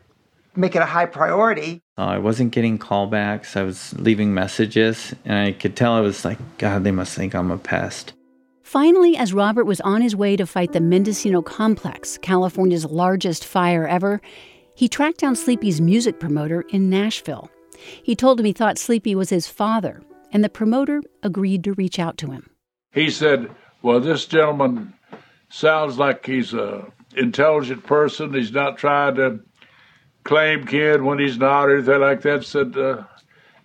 make 0.55 0.75
it 0.75 0.81
a 0.83 0.85
high 0.85 1.07
priority. 1.07 1.81
Uh, 1.97 2.05
I 2.05 2.17
wasn't 2.19 2.51
getting 2.51 2.77
callbacks. 2.77 3.55
I 3.55 3.63
was 3.63 3.97
leaving 3.97 4.33
messages, 4.33 5.15
and 5.25 5.47
I 5.47 5.51
could 5.51 5.75
tell 5.75 5.93
I 5.93 6.01
was 6.01 6.23
like, 6.23 6.37
God, 6.59 6.83
they 6.83 6.91
must 6.91 7.15
think 7.15 7.33
I'm 7.33 7.49
a 7.49 7.57
pest. 7.57 8.13
Finally, 8.61 9.15
as 9.17 9.33
Robert 9.33 9.65
was 9.65 9.81
on 9.81 10.01
his 10.01 10.15
way 10.15 10.35
to 10.35 10.45
fight 10.45 10.73
the 10.73 10.81
Mendocino 10.81 11.41
Complex, 11.41 12.17
California's 12.19 12.85
largest 12.85 13.45
fire 13.45 13.87
ever, 13.87 14.21
he 14.75 14.87
tracked 14.87 15.19
down 15.19 15.35
Sleepy's 15.35 15.81
music 15.81 16.19
promoter 16.19 16.65
in 16.69 16.89
Nashville. 16.89 17.49
He 18.03 18.15
told 18.15 18.39
him 18.39 18.45
he 18.45 18.53
thought 18.53 18.77
Sleepy 18.77 19.15
was 19.15 19.29
his 19.29 19.47
father, 19.47 20.01
and 20.31 20.43
the 20.43 20.49
promoter 20.49 21.01
agreed 21.23 21.63
to 21.63 21.73
reach 21.73 21.97
out 21.97 22.17
to 22.17 22.31
him. 22.31 22.49
He 22.91 23.09
said, 23.09 23.49
Well, 23.81 23.99
this 23.99 24.25
gentleman 24.25 24.93
sounds 25.49 25.97
like 25.97 26.25
he's 26.25 26.53
a 26.53 26.91
intelligent 27.15 27.85
person. 27.85 28.33
He's 28.33 28.51
not 28.51 28.77
trying 28.77 29.15
to 29.15 29.39
claim 30.27 30.65
kid 30.65 31.01
when 31.01 31.17
he's 31.17 31.37
not 31.37 31.69
or 31.69 31.77
anything 31.77 32.01
like 32.01 32.21
that. 32.21 32.43
Said, 32.43 32.77
uh, 32.77 33.03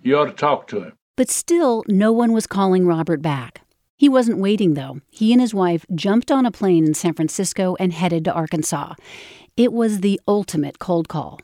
You 0.03 0.19
ought 0.19 0.27
to 0.27 0.33
talk 0.33 0.69
to 0.69 0.85
him. 0.85 0.93
But 1.17 1.29
still, 1.29 1.85
no 1.89 2.13
one 2.13 2.33
was 2.33 2.47
calling 2.47 2.87
Robert 2.87 3.21
back. 3.21 3.61
He 3.97 4.09
wasn't 4.09 4.39
waiting, 4.39 4.75
though. 4.75 5.01
He 5.11 5.33
and 5.33 5.41
his 5.41 5.55
wife 5.55 5.85
jumped 5.95 6.33
on 6.33 6.47
a 6.47 6.51
plane 6.51 6.87
in 6.87 6.95
San 6.95 7.15
Francisco 7.15 7.77
and 7.79 7.93
headed 7.93 8.25
to 8.25 8.33
Arkansas. 8.33 8.95
It 9.57 9.73
was 9.73 10.01
the 10.01 10.21
ultimate 10.27 10.79
cold 10.79 11.09
call. 11.09 11.41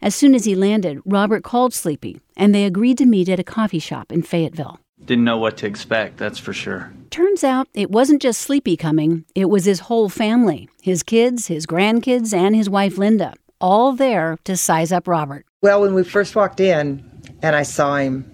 As 0.00 0.14
soon 0.14 0.34
as 0.34 0.46
he 0.46 0.54
landed, 0.54 1.00
Robert 1.04 1.44
called 1.44 1.74
Sleepy, 1.74 2.20
and 2.36 2.54
they 2.54 2.64
agreed 2.64 2.98
to 2.98 3.06
meet 3.06 3.28
at 3.28 3.38
a 3.38 3.44
coffee 3.44 3.78
shop 3.78 4.10
in 4.10 4.22
Fayetteville. 4.22 4.80
Didn't 5.04 5.24
know 5.24 5.36
what 5.36 5.58
to 5.58 5.66
expect, 5.66 6.16
that's 6.16 6.38
for 6.38 6.54
sure. 6.54 6.92
Turns 7.10 7.44
out 7.44 7.68
it 7.74 7.90
wasn't 7.90 8.22
just 8.22 8.40
Sleepy 8.40 8.76
coming, 8.76 9.26
it 9.34 9.50
was 9.50 9.66
his 9.66 9.80
whole 9.80 10.08
family 10.08 10.68
his 10.80 11.02
kids, 11.02 11.48
his 11.48 11.66
grandkids, 11.66 12.32
and 12.32 12.56
his 12.56 12.70
wife 12.70 12.96
Linda, 12.96 13.34
all 13.60 13.92
there 13.92 14.38
to 14.44 14.56
size 14.56 14.92
up 14.92 15.08
Robert. 15.08 15.46
Well, 15.62 15.80
when 15.80 15.94
we 15.94 16.04
first 16.04 16.36
walked 16.36 16.60
in 16.60 17.04
and 17.42 17.56
I 17.56 17.62
saw 17.62 17.96
him, 17.96 18.30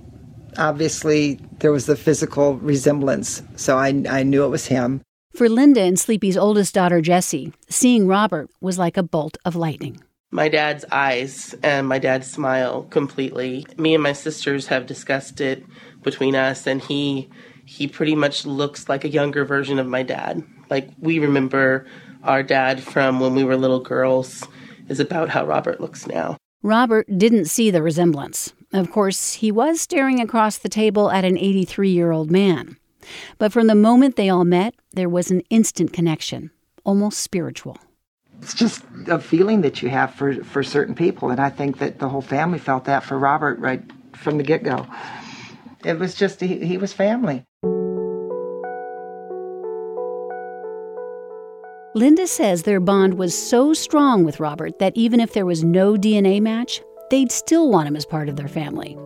obviously 0.59 1.41
there 1.59 1.73
was 1.73 1.87
the 1.87 1.97
physical 1.97 2.57
resemblance, 2.57 3.43
so 3.57 3.79
I, 3.79 4.03
I 4.09 4.23
knew 4.23 4.45
it 4.45 4.49
was 4.49 4.67
him. 4.67 5.03
For 5.35 5.49
Linda 5.49 5.81
and 5.81 5.99
Sleepy's 5.99 6.37
oldest 6.37 6.75
daughter, 6.75 7.01
Jessie, 7.01 7.53
seeing 7.69 8.07
Robert 8.07 8.51
was 8.61 8.79
like 8.79 8.97
a 8.99 9.03
bolt 9.03 9.39
of 9.45 9.57
lightning. 9.57 10.03
My 10.31 10.49
dad's 10.49 10.85
eyes 10.91 11.55
and 11.63 11.87
my 11.87 11.99
dad's 11.99 12.31
smile 12.31 12.85
completely. 12.85 13.67
Me 13.79 13.95
and 13.95 14.03
my 14.03 14.13
sisters 14.13 14.67
have 14.67 14.87
discussed 14.87 15.41
it 15.41 15.65
between 16.03 16.35
us, 16.35 16.67
and 16.67 16.83
he 16.83 17.31
he 17.65 17.87
pretty 17.87 18.15
much 18.15 18.45
looks 18.45 18.89
like 18.89 19.05
a 19.05 19.09
younger 19.09 19.45
version 19.45 19.79
of 19.79 19.87
my 19.87 20.03
dad. 20.03 20.43
Like 20.69 20.91
we 20.99 21.19
remember 21.19 21.87
our 22.23 22.43
dad 22.43 22.83
from 22.83 23.21
when 23.21 23.35
we 23.35 23.45
were 23.45 23.57
little 23.57 23.81
girls 23.81 24.45
is 24.89 25.01
about 25.01 25.31
how 25.31 25.45
Robert 25.45 25.81
looks 25.81 26.07
now. 26.07 26.37
Robert 26.63 27.07
didn't 27.19 27.47
see 27.47 27.71
the 27.71 27.83
resemblance. 27.83 28.53
Of 28.73 28.91
course, 28.91 29.35
he 29.35 29.51
was 29.51 29.81
staring 29.81 30.21
across 30.21 30.59
the 30.59 30.69
table 30.69 31.11
at 31.11 31.25
an 31.25 31.37
83 31.37 31.91
year 31.91 32.13
old 32.13 32.31
man. 32.31 32.77
But 33.39 33.53
from 33.53 33.67
the 33.67 33.75
moment 33.75 34.17
they 34.17 34.29
all 34.29 34.45
met, 34.45 34.75
there 34.93 35.09
was 35.09 35.31
an 35.31 35.41
instant 35.51 35.93
connection, 35.93 36.51
almost 36.85 37.19
spiritual. 37.19 37.79
It's 38.41 38.55
just 38.55 38.85
a 39.09 39.19
feeling 39.19 39.61
that 39.63 39.83
you 39.83 39.89
have 39.89 40.15
for, 40.15 40.43
for 40.45 40.63
certain 40.63 40.95
people, 40.95 41.31
and 41.31 41.41
I 41.41 41.49
think 41.51 41.79
that 41.79 41.99
the 41.99 42.09
whole 42.09 42.23
family 42.23 42.59
felt 42.59 42.85
that 42.85 43.05
for 43.05 43.19
Robert 43.19 43.59
right 43.59 43.83
from 44.17 44.37
the 44.37 44.45
get 44.45 44.63
go. 44.63 44.87
It 45.85 45.99
was 45.99 46.15
just, 46.15 46.41
he, 46.41 46.65
he 46.65 46.79
was 46.79 46.93
family. 46.93 47.45
Linda 51.95 52.27
says 52.27 52.63
their 52.63 52.81
bond 52.81 53.19
was 53.19 53.37
so 53.37 53.75
strong 53.75 54.25
with 54.25 54.41
Robert 54.41 54.79
that 54.79 54.97
even 54.97 55.21
if 55.21 55.35
there 55.35 55.45
was 55.45 55.63
no 55.63 55.93
DNA 55.93 56.41
match, 56.41 56.81
they'd 57.11 57.31
still 57.31 57.69
want 57.69 57.87
him 57.87 57.97
as 57.97 58.07
part 58.07 58.31
of 58.31 58.37
their 58.37 58.49
family. 58.49 58.97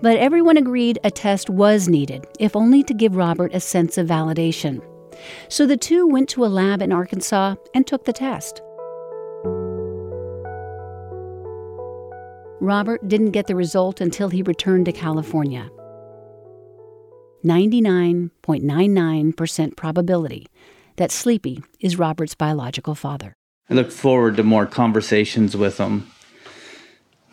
But 0.00 0.16
everyone 0.16 0.56
agreed 0.56 0.98
a 1.04 1.10
test 1.10 1.50
was 1.50 1.86
needed, 1.86 2.24
if 2.38 2.56
only 2.56 2.82
to 2.84 2.94
give 2.94 3.14
Robert 3.14 3.54
a 3.54 3.60
sense 3.60 3.98
of 3.98 4.06
validation. 4.06 4.82
So 5.50 5.66
the 5.66 5.76
two 5.76 6.06
went 6.06 6.30
to 6.30 6.46
a 6.46 6.46
lab 6.46 6.80
in 6.80 6.92
Arkansas 6.92 7.56
and 7.74 7.86
took 7.86 8.06
the 8.06 8.14
test. 8.14 8.62
Robert 12.62 13.06
didn't 13.06 13.32
get 13.32 13.48
the 13.48 13.56
result 13.56 14.00
until 14.00 14.30
he 14.30 14.42
returned 14.42 14.86
to 14.86 14.92
California. 14.92 15.68
99.99% 17.44 19.76
probability 19.76 20.46
that 21.00 21.10
Sleepy 21.10 21.64
is 21.80 21.98
Robert's 21.98 22.34
biological 22.34 22.94
father. 22.94 23.34
I 23.70 23.74
look 23.74 23.90
forward 23.90 24.36
to 24.36 24.42
more 24.42 24.66
conversations 24.66 25.56
with 25.56 25.78
him 25.78 26.10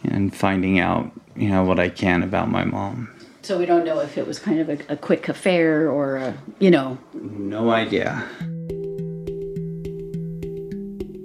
and 0.05 0.33
finding 0.33 0.79
out, 0.79 1.11
you 1.35 1.49
know, 1.49 1.65
what 1.65 1.77
I 1.77 1.89
can 1.89 2.23
about 2.23 2.49
my 2.49 2.63
mom. 2.63 3.09
So 3.41 3.59
we 3.59 3.65
don't 3.65 3.83
know 3.83 3.99
if 3.99 4.17
it 4.17 4.25
was 4.25 4.39
kind 4.39 4.61
of 4.61 4.69
a, 4.69 4.77
a 4.87 4.95
quick 4.95 5.27
affair 5.27 5.91
or, 5.91 6.15
a, 6.15 6.37
you 6.59 6.71
know. 6.71 6.97
No 7.13 7.69
idea. 7.69 8.25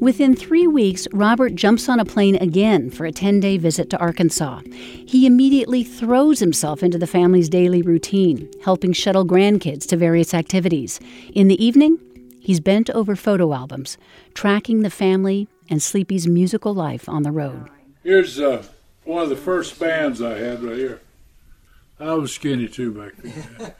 Within 0.00 0.34
three 0.34 0.66
weeks, 0.66 1.06
Robert 1.12 1.54
jumps 1.54 1.88
on 1.88 2.00
a 2.00 2.04
plane 2.04 2.34
again 2.34 2.90
for 2.90 3.06
a 3.06 3.12
10 3.12 3.38
day 3.38 3.56
visit 3.56 3.88
to 3.90 3.98
Arkansas. 3.98 4.62
He 4.72 5.26
immediately 5.26 5.84
throws 5.84 6.40
himself 6.40 6.82
into 6.82 6.98
the 6.98 7.06
family's 7.06 7.48
daily 7.48 7.82
routine, 7.82 8.50
helping 8.64 8.92
shuttle 8.92 9.24
grandkids 9.24 9.86
to 9.86 9.96
various 9.96 10.34
activities. 10.34 10.98
In 11.34 11.46
the 11.46 11.64
evening, 11.64 12.00
he's 12.42 12.60
bent 12.60 12.90
over 12.90 13.16
photo 13.16 13.54
albums, 13.54 13.96
tracking 14.34 14.82
the 14.82 14.90
family 14.90 15.48
and 15.70 15.82
Sleepy's 15.82 16.26
musical 16.26 16.74
life 16.74 17.08
on 17.08 17.22
the 17.22 17.30
road. 17.30 17.68
Here's 18.02 18.38
uh, 18.38 18.64
one 19.04 19.22
of 19.22 19.28
the 19.28 19.36
first 19.36 19.78
bands 19.78 20.20
I 20.20 20.38
had 20.38 20.62
right 20.62 20.76
here. 20.76 21.00
I 22.00 22.14
was 22.14 22.34
skinny 22.34 22.68
too 22.68 22.92
back 22.92 23.12
then. 23.16 23.72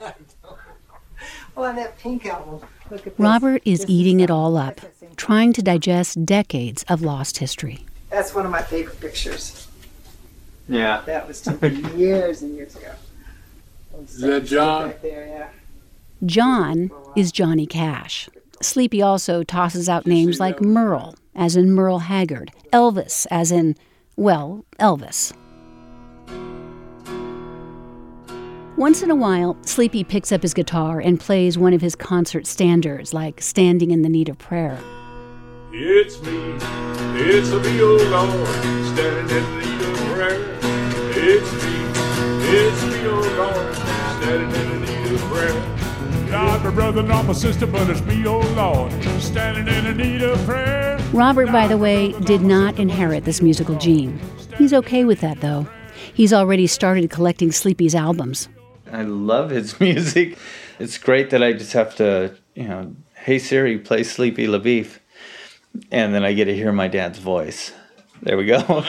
well, 1.56 1.66
on 1.66 1.76
that 1.76 1.98
pink 1.98 2.24
album, 2.26 2.60
look 2.90 3.06
at 3.06 3.16
this. 3.16 3.18
Robert 3.18 3.62
is 3.64 3.84
eating 3.88 4.20
it 4.20 4.30
all 4.30 4.56
up, 4.56 4.80
trying 5.16 5.52
to 5.54 5.62
digest 5.62 6.24
decades 6.24 6.84
of 6.88 7.02
lost 7.02 7.38
history. 7.38 7.84
That's 8.10 8.34
one 8.34 8.44
of 8.44 8.52
my 8.52 8.62
favorite 8.62 9.00
pictures. 9.00 9.66
Yeah. 10.68 11.02
That 11.06 11.26
was 11.26 11.40
taken 11.40 11.98
years 11.98 12.42
and 12.42 12.54
years 12.54 12.76
ago. 12.76 12.92
Is 14.04 14.20
that 14.20 14.44
John? 14.44 14.90
Back 14.90 15.02
there, 15.02 15.26
yeah. 15.26 15.48
John 16.24 16.90
is 17.16 17.32
Johnny 17.32 17.66
Cash. 17.66 18.28
Sleepy 18.64 19.02
also 19.02 19.42
tosses 19.42 19.88
out 19.88 20.06
names 20.06 20.38
like 20.38 20.60
Merle, 20.60 21.14
as 21.34 21.56
in 21.56 21.72
Merle 21.72 22.00
Haggard, 22.00 22.52
Elvis, 22.72 23.26
as 23.30 23.50
in, 23.50 23.76
well, 24.16 24.64
Elvis. 24.78 25.32
Once 28.76 29.02
in 29.02 29.10
a 29.10 29.14
while, 29.14 29.56
Sleepy 29.62 30.02
picks 30.02 30.32
up 30.32 30.42
his 30.42 30.54
guitar 30.54 30.98
and 30.98 31.20
plays 31.20 31.58
one 31.58 31.74
of 31.74 31.80
his 31.80 31.94
concert 31.94 32.46
standards, 32.46 33.12
like 33.12 33.40
Standing 33.40 33.90
in 33.90 34.02
the 34.02 34.08
Need 34.08 34.28
of 34.28 34.38
Prayer. 34.38 34.78
It's 35.72 36.20
me, 36.22 36.54
it's 37.14 37.50
a 37.50 37.60
me, 37.60 37.80
oh 37.80 37.96
Lord, 38.10 38.96
standing 38.96 39.36
in 39.36 39.61
brother, 46.72 47.02
not 47.02 47.26
my 47.26 47.32
sister, 47.32 47.66
but 47.66 47.88
it's 47.88 48.00
me, 48.02 48.26
oh 48.26 48.40
Lord, 48.54 48.92
standing 49.20 49.72
in 49.72 49.84
the 49.84 49.94
need 49.94 50.22
of 50.22 50.42
prayer. 50.44 50.98
Robert, 51.12 51.52
by 51.52 51.68
the 51.68 51.76
way, 51.76 52.12
did 52.20 52.40
not 52.40 52.78
inherit 52.78 53.24
this 53.24 53.42
musical 53.42 53.76
gene. 53.76 54.20
He's 54.56 54.72
okay 54.72 55.04
with 55.04 55.20
that, 55.20 55.40
though. 55.40 55.66
He's 56.14 56.32
already 56.32 56.66
started 56.66 57.10
collecting 57.10 57.52
Sleepy's 57.52 57.94
albums. 57.94 58.48
I 58.90 59.02
love 59.02 59.50
his 59.50 59.78
music. 59.80 60.38
It's 60.78 60.98
great 60.98 61.30
that 61.30 61.42
I 61.42 61.52
just 61.52 61.72
have 61.72 61.94
to, 61.96 62.36
you 62.54 62.68
know, 62.68 62.94
hey 63.14 63.38
Siri, 63.38 63.78
play 63.78 64.02
Sleepy 64.02 64.46
LaBeef. 64.46 64.98
And 65.90 66.14
then 66.14 66.24
I 66.24 66.32
get 66.32 66.46
to 66.46 66.54
hear 66.54 66.72
my 66.72 66.88
dad's 66.88 67.18
voice. 67.18 67.72
There 68.22 68.36
we 68.36 68.46
go. 68.46 68.84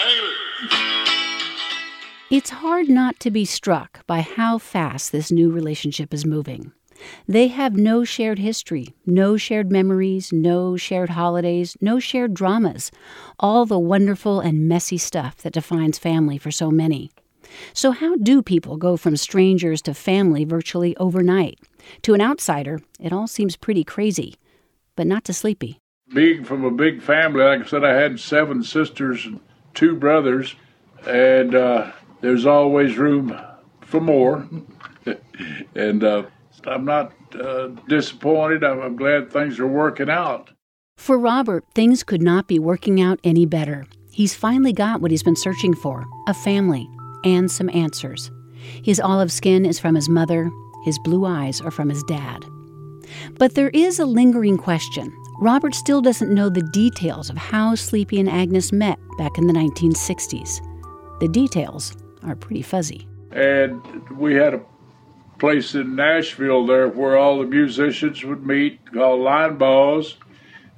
It's 2.30 2.50
hard 2.50 2.90
not 2.90 3.20
to 3.20 3.30
be 3.30 3.46
struck 3.46 4.06
by 4.08 4.22
how 4.22 4.58
fast 4.58 5.12
this 5.12 5.32
new 5.32 5.52
relationship 5.52 6.14
is 6.14 6.26
moving. 6.26 6.72
They 7.28 7.48
have 7.48 7.76
no 7.76 8.04
shared 8.04 8.40
history, 8.40 8.94
no 9.06 9.38
shared 9.38 9.72
memories, 9.72 10.32
no 10.32 10.78
shared 10.78 11.12
holidays, 11.12 11.78
no 11.82 12.00
shared 12.00 12.34
dramas, 12.34 12.92
all 13.40 13.66
the 13.66 13.80
wonderful 13.80 14.40
and 14.40 14.68
messy 14.68 14.98
stuff 14.98 15.38
that 15.38 15.54
defines 15.54 15.98
family 15.98 16.38
for 16.38 16.52
so 16.52 16.72
many. 16.72 17.12
So, 17.74 17.92
how 17.92 18.16
do 18.16 18.42
people 18.42 18.78
go 18.78 18.98
from 18.98 19.18
strangers 19.18 19.82
to 19.84 19.94
family 19.94 20.44
virtually 20.44 20.96
overnight? 20.98 21.60
To 22.04 22.14
an 22.14 22.22
outsider, 22.22 22.82
it 23.00 23.14
all 23.14 23.28
seems 23.28 23.56
pretty 23.56 23.84
crazy, 23.84 24.36
but 24.96 25.08
not 25.08 25.24
to 25.26 25.34
Sleepy. 25.34 25.80
Being 26.14 26.44
from 26.44 26.64
a 26.64 26.72
big 26.72 27.02
family, 27.02 27.44
like 27.44 27.62
I 27.62 27.66
said, 27.66 27.84
I 27.84 27.94
had 27.94 28.20
seven 28.20 28.64
sisters 28.64 29.26
and 29.26 29.40
two 29.74 29.96
brothers, 29.96 30.56
and 31.08 31.56
uh, 31.56 31.92
there's 32.22 32.46
always 32.46 32.98
room 32.98 33.40
for 33.82 34.02
more. 34.02 34.48
and 35.76 36.04
uh, 36.04 36.24
I'm 36.68 36.86
not 36.86 37.14
uh, 37.36 37.68
disappointed. 37.88 38.64
I'm, 38.64 38.82
I'm 38.82 38.96
glad 38.96 39.32
things 39.32 39.60
are 39.60 39.68
working 39.68 40.10
out. 40.10 40.52
For 40.98 41.18
Robert, 41.18 41.66
things 41.74 42.04
could 42.04 42.22
not 42.22 42.48
be 42.48 42.60
working 42.60 43.02
out 43.02 43.20
any 43.24 43.46
better. 43.46 43.86
He's 44.12 44.36
finally 44.36 44.74
got 44.74 45.02
what 45.02 45.12
he's 45.12 45.24
been 45.24 45.36
searching 45.36 45.74
for 45.74 46.06
a 46.28 46.34
family 46.34 46.88
and 47.26 47.50
some 47.50 47.70
answers. 47.70 48.32
His 48.84 49.00
olive 49.00 49.32
skin 49.32 49.66
is 49.66 49.80
from 49.80 49.96
his 49.96 50.08
mother, 50.08 50.50
his 50.86 51.00
blue 51.00 51.26
eyes 51.26 51.62
are 51.62 51.72
from 51.72 51.90
his 51.90 52.04
dad. 52.04 52.46
But 53.38 53.56
there 53.56 53.70
is 53.70 54.00
a 54.00 54.06
lingering 54.06 54.58
question. 54.58 55.12
Robert 55.40 55.76
still 55.76 56.02
doesn't 56.02 56.34
know 56.34 56.50
the 56.50 56.68
details 56.72 57.30
of 57.30 57.38
how 57.38 57.76
Sleepy 57.76 58.20
and 58.20 58.30
Agnes 58.30 58.72
met 58.72 59.00
back 59.18 59.38
in 59.38 59.48
the 59.48 59.54
1960s. 59.54 60.62
The 61.20 61.28
details 61.28 61.96
are 62.24 62.36
pretty 62.36 62.62
fuzzy. 62.62 63.08
And 63.32 63.82
we 64.12 64.36
had 64.36 64.54
a 64.54 64.62
place 65.44 65.76
in 65.76 65.94
Nashville 65.94 66.66
there 66.66 66.88
where 66.88 67.18
all 67.18 67.40
the 67.40 67.46
musicians 67.46 68.24
would 68.24 68.48
meet 68.48 68.80
called 68.94 69.20
Linebaugh's 69.20 70.16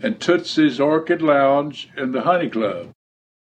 and 0.01 0.19
Tootsie's 0.19 0.79
Orchid 0.79 1.21
Lounge 1.21 1.87
and 1.95 2.15
the 2.15 2.21
Honey 2.21 2.49
Club. 2.49 2.89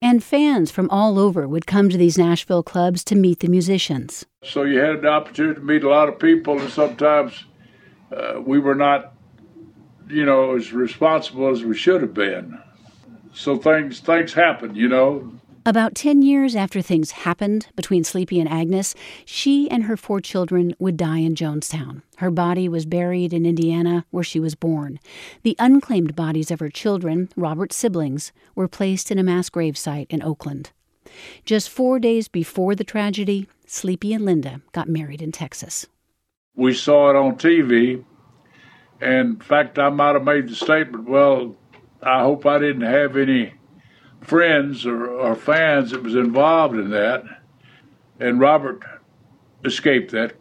And 0.00 0.24
fans 0.24 0.72
from 0.72 0.90
all 0.90 1.20
over 1.20 1.46
would 1.46 1.64
come 1.64 1.88
to 1.90 1.96
these 1.96 2.18
Nashville 2.18 2.64
clubs 2.64 3.04
to 3.04 3.14
meet 3.14 3.38
the 3.38 3.46
musicians. 3.46 4.26
So 4.42 4.64
you 4.64 4.80
had 4.80 4.96
an 4.96 5.06
opportunity 5.06 5.61
to 5.61 5.64
meet 5.64 5.85
a 5.85 5.88
lot 5.88 6.08
of 6.08 6.18
people, 6.18 6.58
and 6.58 6.68
sometimes 6.68 7.44
uh, 8.11 8.40
we 8.44 8.58
were 8.58 8.74
not, 8.74 9.14
you 10.08 10.26
know, 10.26 10.56
as 10.56 10.72
responsible 10.72 11.48
as 11.50 11.62
we 11.62 11.76
should 11.76 12.00
have 12.00 12.14
been. 12.14 12.61
So 13.32 13.58
things 13.58 14.00
things 14.00 14.32
happen, 14.32 14.74
you 14.74 14.88
know. 14.88 15.32
About 15.64 15.94
10 15.94 16.22
years 16.22 16.57
after 16.57 16.83
things 16.83 17.12
happened 17.12 17.68
between 17.77 18.03
Sleepy 18.03 18.40
and 18.40 18.48
Agnes, 18.48 18.96
she 19.25 19.70
and 19.70 19.85
her 19.85 19.96
four 19.96 20.20
children 20.20 20.75
would 20.81 20.96
die 20.96 21.18
in 21.18 21.37
Jonestown. 21.37 22.03
Her 22.16 22.33
body 22.33 22.68
was 22.68 22.85
buried 22.85 23.33
in 23.33 23.46
Indiana, 23.46 24.05
where 24.11 24.25
she 24.25 24.40
was 24.40 24.57
born. 24.57 24.98
The 25.44 25.55
unclaimed 25.61 26.16
bodies 26.16 26.51
of 26.51 26.59
her 26.59 26.68
children, 26.68 27.29
Robert's 27.37 27.77
siblings, 27.77 28.33
were 28.57 28.66
placed 28.66 29.12
in 29.12 29.20
a 29.20 29.22
mass 29.22 29.51
gravesite 29.51 30.09
in 30.11 30.20
Oakland. 30.20 30.72
Just 31.44 31.70
four 31.70 32.01
days 32.01 32.27
before 32.27 32.75
the 32.75 32.83
tragedy, 32.83 33.46
Sleepy 33.64 34.12
and 34.12 34.25
Linda 34.25 34.62
got 34.72 34.88
married 34.88 35.22
in 35.22 35.31
Texas. 35.31 35.87
We 36.57 36.75
saw 36.75 37.11
it 37.11 37.16
on 37.16 37.37
TV, 37.37 38.05
and 39.01 39.35
in 39.35 39.40
fact, 39.40 39.79
I 39.79 39.90
might 39.90 40.14
have 40.14 40.25
made 40.25 40.48
the 40.48 40.57
statement, 40.57 41.09
well, 41.09 41.55
I 42.03 42.22
hope 42.22 42.46
I 42.46 42.59
didn't 42.59 42.83
have 42.83 43.16
any 43.16 43.55
friends 44.22 44.87
or, 44.87 45.06
or 45.06 45.35
fans 45.35 45.90
that 45.90 46.02
was 46.02 46.14
involved 46.14 46.76
in 46.76 46.90
that, 46.90 47.24
and 48.20 48.40
Robert 48.40 48.82
escaped 49.64 50.12
that. 50.12 50.35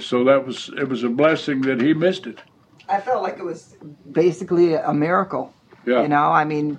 So 0.00 0.24
that 0.24 0.46
was 0.46 0.70
it 0.76 0.88
was 0.88 1.02
a 1.02 1.08
blessing 1.08 1.62
that 1.62 1.80
he 1.80 1.94
missed 1.94 2.26
it. 2.26 2.40
I 2.88 3.00
felt 3.00 3.22
like 3.22 3.38
it 3.38 3.44
was 3.44 3.76
basically 4.10 4.74
a 4.74 4.92
miracle. 4.92 5.52
Yeah. 5.86 6.02
You 6.02 6.08
know, 6.08 6.30
I 6.30 6.44
mean, 6.44 6.78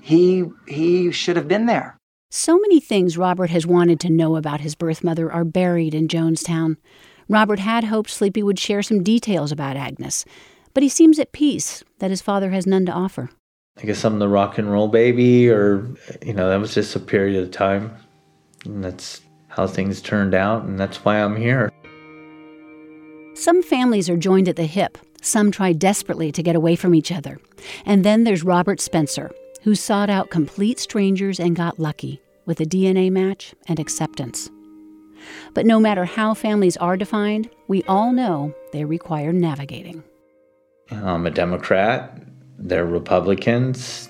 he 0.00 0.44
he 0.66 1.12
should 1.12 1.36
have 1.36 1.48
been 1.48 1.66
there. 1.66 1.96
So 2.30 2.58
many 2.58 2.80
things 2.80 3.16
Robert 3.16 3.50
has 3.50 3.66
wanted 3.66 4.00
to 4.00 4.10
know 4.10 4.36
about 4.36 4.60
his 4.60 4.74
birth 4.74 5.04
mother 5.04 5.30
are 5.30 5.44
buried 5.44 5.94
in 5.94 6.08
Jonestown. 6.08 6.76
Robert 7.28 7.60
had 7.60 7.84
hoped 7.84 8.10
Sleepy 8.10 8.42
would 8.42 8.58
share 8.58 8.82
some 8.82 9.02
details 9.02 9.52
about 9.52 9.76
Agnes, 9.76 10.24
but 10.74 10.82
he 10.82 10.88
seems 10.88 11.18
at 11.18 11.32
peace 11.32 11.82
that 11.98 12.10
his 12.10 12.22
father 12.22 12.50
has 12.50 12.66
none 12.66 12.86
to 12.86 12.92
offer. 12.92 13.30
I 13.78 13.84
guess 13.84 14.04
I'm 14.04 14.18
the 14.18 14.28
rock 14.28 14.58
and 14.58 14.70
roll 14.70 14.88
baby, 14.88 15.50
or, 15.50 15.86
you 16.24 16.32
know, 16.32 16.48
that 16.48 16.60
was 16.60 16.74
just 16.74 16.96
a 16.96 17.00
period 17.00 17.42
of 17.42 17.50
time. 17.50 17.94
And 18.64 18.82
that's 18.82 19.20
how 19.48 19.66
things 19.66 20.00
turned 20.00 20.34
out, 20.34 20.64
and 20.64 20.78
that's 20.78 21.04
why 21.04 21.22
I'm 21.22 21.36
here. 21.36 21.70
Some 23.34 23.62
families 23.62 24.08
are 24.08 24.16
joined 24.16 24.48
at 24.48 24.56
the 24.56 24.64
hip, 24.64 24.96
some 25.20 25.50
try 25.50 25.72
desperately 25.72 26.32
to 26.32 26.42
get 26.42 26.56
away 26.56 26.74
from 26.74 26.94
each 26.94 27.12
other. 27.12 27.38
And 27.84 28.04
then 28.04 28.24
there's 28.24 28.42
Robert 28.42 28.80
Spencer, 28.80 29.30
who 29.62 29.74
sought 29.74 30.08
out 30.08 30.30
complete 30.30 30.78
strangers 30.78 31.38
and 31.38 31.54
got 31.54 31.78
lucky 31.78 32.20
with 32.46 32.60
a 32.60 32.64
DNA 32.64 33.10
match 33.10 33.54
and 33.68 33.78
acceptance. 33.78 34.50
But 35.54 35.66
no 35.66 35.80
matter 35.80 36.04
how 36.04 36.34
families 36.34 36.76
are 36.76 36.96
defined, 36.96 37.50
we 37.68 37.82
all 37.84 38.12
know 38.12 38.54
they 38.72 38.84
require 38.84 39.32
navigating. 39.32 40.04
I'm 40.90 41.26
a 41.26 41.30
Democrat, 41.30 42.22
they're 42.58 42.86
Republicans, 42.86 44.08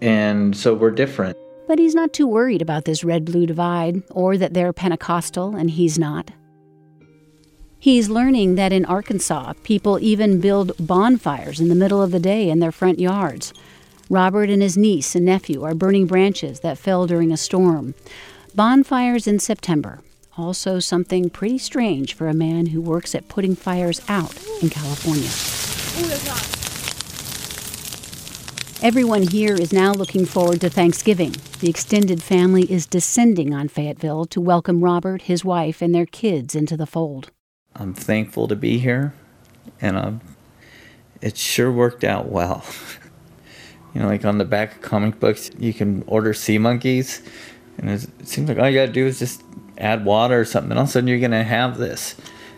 and 0.00 0.56
so 0.56 0.74
we're 0.74 0.90
different. 0.90 1.36
But 1.66 1.78
he's 1.78 1.94
not 1.94 2.12
too 2.12 2.26
worried 2.26 2.62
about 2.62 2.84
this 2.84 3.04
red 3.04 3.24
blue 3.24 3.46
divide 3.46 4.02
or 4.10 4.36
that 4.36 4.54
they're 4.54 4.72
Pentecostal 4.72 5.56
and 5.56 5.70
he's 5.70 5.98
not. 5.98 6.30
He's 7.78 8.08
learning 8.08 8.54
that 8.54 8.72
in 8.72 8.84
Arkansas, 8.86 9.54
people 9.62 9.98
even 10.00 10.40
build 10.40 10.72
bonfires 10.78 11.60
in 11.60 11.68
the 11.68 11.74
middle 11.74 12.02
of 12.02 12.12
the 12.12 12.18
day 12.18 12.48
in 12.48 12.58
their 12.60 12.72
front 12.72 12.98
yards. 12.98 13.52
Robert 14.08 14.48
and 14.50 14.62
his 14.62 14.76
niece 14.76 15.14
and 15.14 15.24
nephew 15.24 15.62
are 15.62 15.74
burning 15.74 16.06
branches 16.06 16.60
that 16.60 16.78
fell 16.78 17.06
during 17.06 17.32
a 17.32 17.36
storm. 17.36 17.94
Bonfires 18.54 19.26
in 19.26 19.38
September, 19.38 20.00
also 20.36 20.78
something 20.78 21.28
pretty 21.28 21.58
strange 21.58 22.14
for 22.14 22.28
a 22.28 22.34
man 22.34 22.66
who 22.66 22.80
works 22.80 23.14
at 23.14 23.28
putting 23.28 23.54
fires 23.54 24.00
out 24.08 24.34
in 24.62 24.70
California. 24.70 25.28
Everyone 28.84 29.22
here 29.22 29.54
is 29.54 29.72
now 29.72 29.92
looking 29.92 30.26
forward 30.26 30.60
to 30.60 30.68
Thanksgiving. 30.68 31.34
The 31.60 31.70
extended 31.70 32.22
family 32.22 32.70
is 32.70 32.84
descending 32.84 33.54
on 33.54 33.68
Fayetteville 33.68 34.26
to 34.26 34.42
welcome 34.42 34.84
Robert, 34.84 35.22
his 35.22 35.42
wife, 35.42 35.80
and 35.80 35.94
their 35.94 36.04
kids 36.04 36.54
into 36.54 36.76
the 36.76 36.84
fold. 36.84 37.30
I'm 37.74 37.94
thankful 37.94 38.46
to 38.46 38.54
be 38.54 38.76
here, 38.76 39.14
and 39.80 39.96
I'm, 39.96 40.20
it 41.22 41.38
sure 41.38 41.72
worked 41.72 42.04
out 42.04 42.28
well. 42.28 42.62
you 43.94 44.02
know, 44.02 44.06
like 44.06 44.26
on 44.26 44.36
the 44.36 44.44
back 44.44 44.76
of 44.76 44.82
comic 44.82 45.18
books, 45.18 45.50
you 45.58 45.72
can 45.72 46.04
order 46.06 46.34
sea 46.34 46.58
monkeys, 46.58 47.22
and 47.78 47.88
it 47.88 48.06
seems 48.28 48.50
like 48.50 48.58
all 48.58 48.68
you 48.68 48.78
gotta 48.78 48.92
do 48.92 49.06
is 49.06 49.18
just 49.18 49.42
add 49.78 50.04
water 50.04 50.40
or 50.40 50.44
something, 50.44 50.72
and 50.72 50.78
all 50.78 50.84
of 50.84 50.90
a 50.90 50.92
sudden 50.92 51.08
you're 51.08 51.20
gonna 51.20 51.42
have 51.42 51.78
this. 51.78 52.16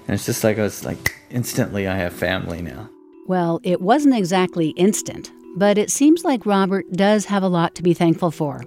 And 0.09 0.15
it's 0.15 0.27
just 0.27 0.43
like 0.43 0.59
I 0.59 0.63
was 0.63 0.85
like 0.85 1.15
instantly, 1.31 1.87
I 1.87 1.95
have 1.95 2.13
family 2.13 2.63
now. 2.63 2.91
Well, 3.29 3.61
it 3.63 3.81
wasn't 3.81 4.17
exactly 4.17 4.71
instant, 4.71 5.31
but 5.57 5.79
it 5.79 5.91
seems 5.91 6.25
like 6.25 6.47
Robert 6.47 6.93
does 6.93 7.25
have 7.25 7.43
a 7.43 7.49
lot 7.49 7.75
to 7.75 7.83
be 7.83 7.95
thankful 7.95 8.31
for. 8.31 8.63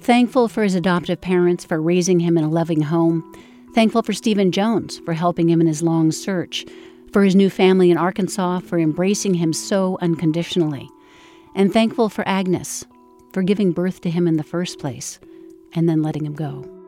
Thankful 0.00 0.48
for 0.48 0.62
his 0.62 0.74
adoptive 0.74 1.20
parents 1.20 1.64
for 1.64 1.82
raising 1.82 2.20
him 2.20 2.38
in 2.38 2.44
a 2.44 2.48
loving 2.48 2.80
home. 2.80 3.34
Thankful 3.74 4.02
for 4.02 4.12
Stephen 4.12 4.52
Jones 4.52 4.98
for 5.00 5.12
helping 5.12 5.48
him 5.48 5.60
in 5.60 5.66
his 5.66 5.82
long 5.82 6.10
search. 6.12 6.64
For 7.12 7.24
his 7.24 7.34
new 7.34 7.50
family 7.50 7.90
in 7.90 7.96
Arkansas 7.96 8.60
for 8.60 8.78
embracing 8.78 9.34
him 9.34 9.52
so 9.52 9.98
unconditionally. 10.00 10.88
And 11.54 11.72
thankful 11.72 12.08
for 12.08 12.26
Agnes 12.26 12.84
for 13.32 13.42
giving 13.42 13.72
birth 13.72 14.00
to 14.02 14.10
him 14.10 14.28
in 14.28 14.36
the 14.36 14.44
first 14.44 14.78
place 14.78 15.18
and 15.72 15.88
then 15.88 16.02
letting 16.02 16.24
him 16.24 16.34
go. 16.34 16.79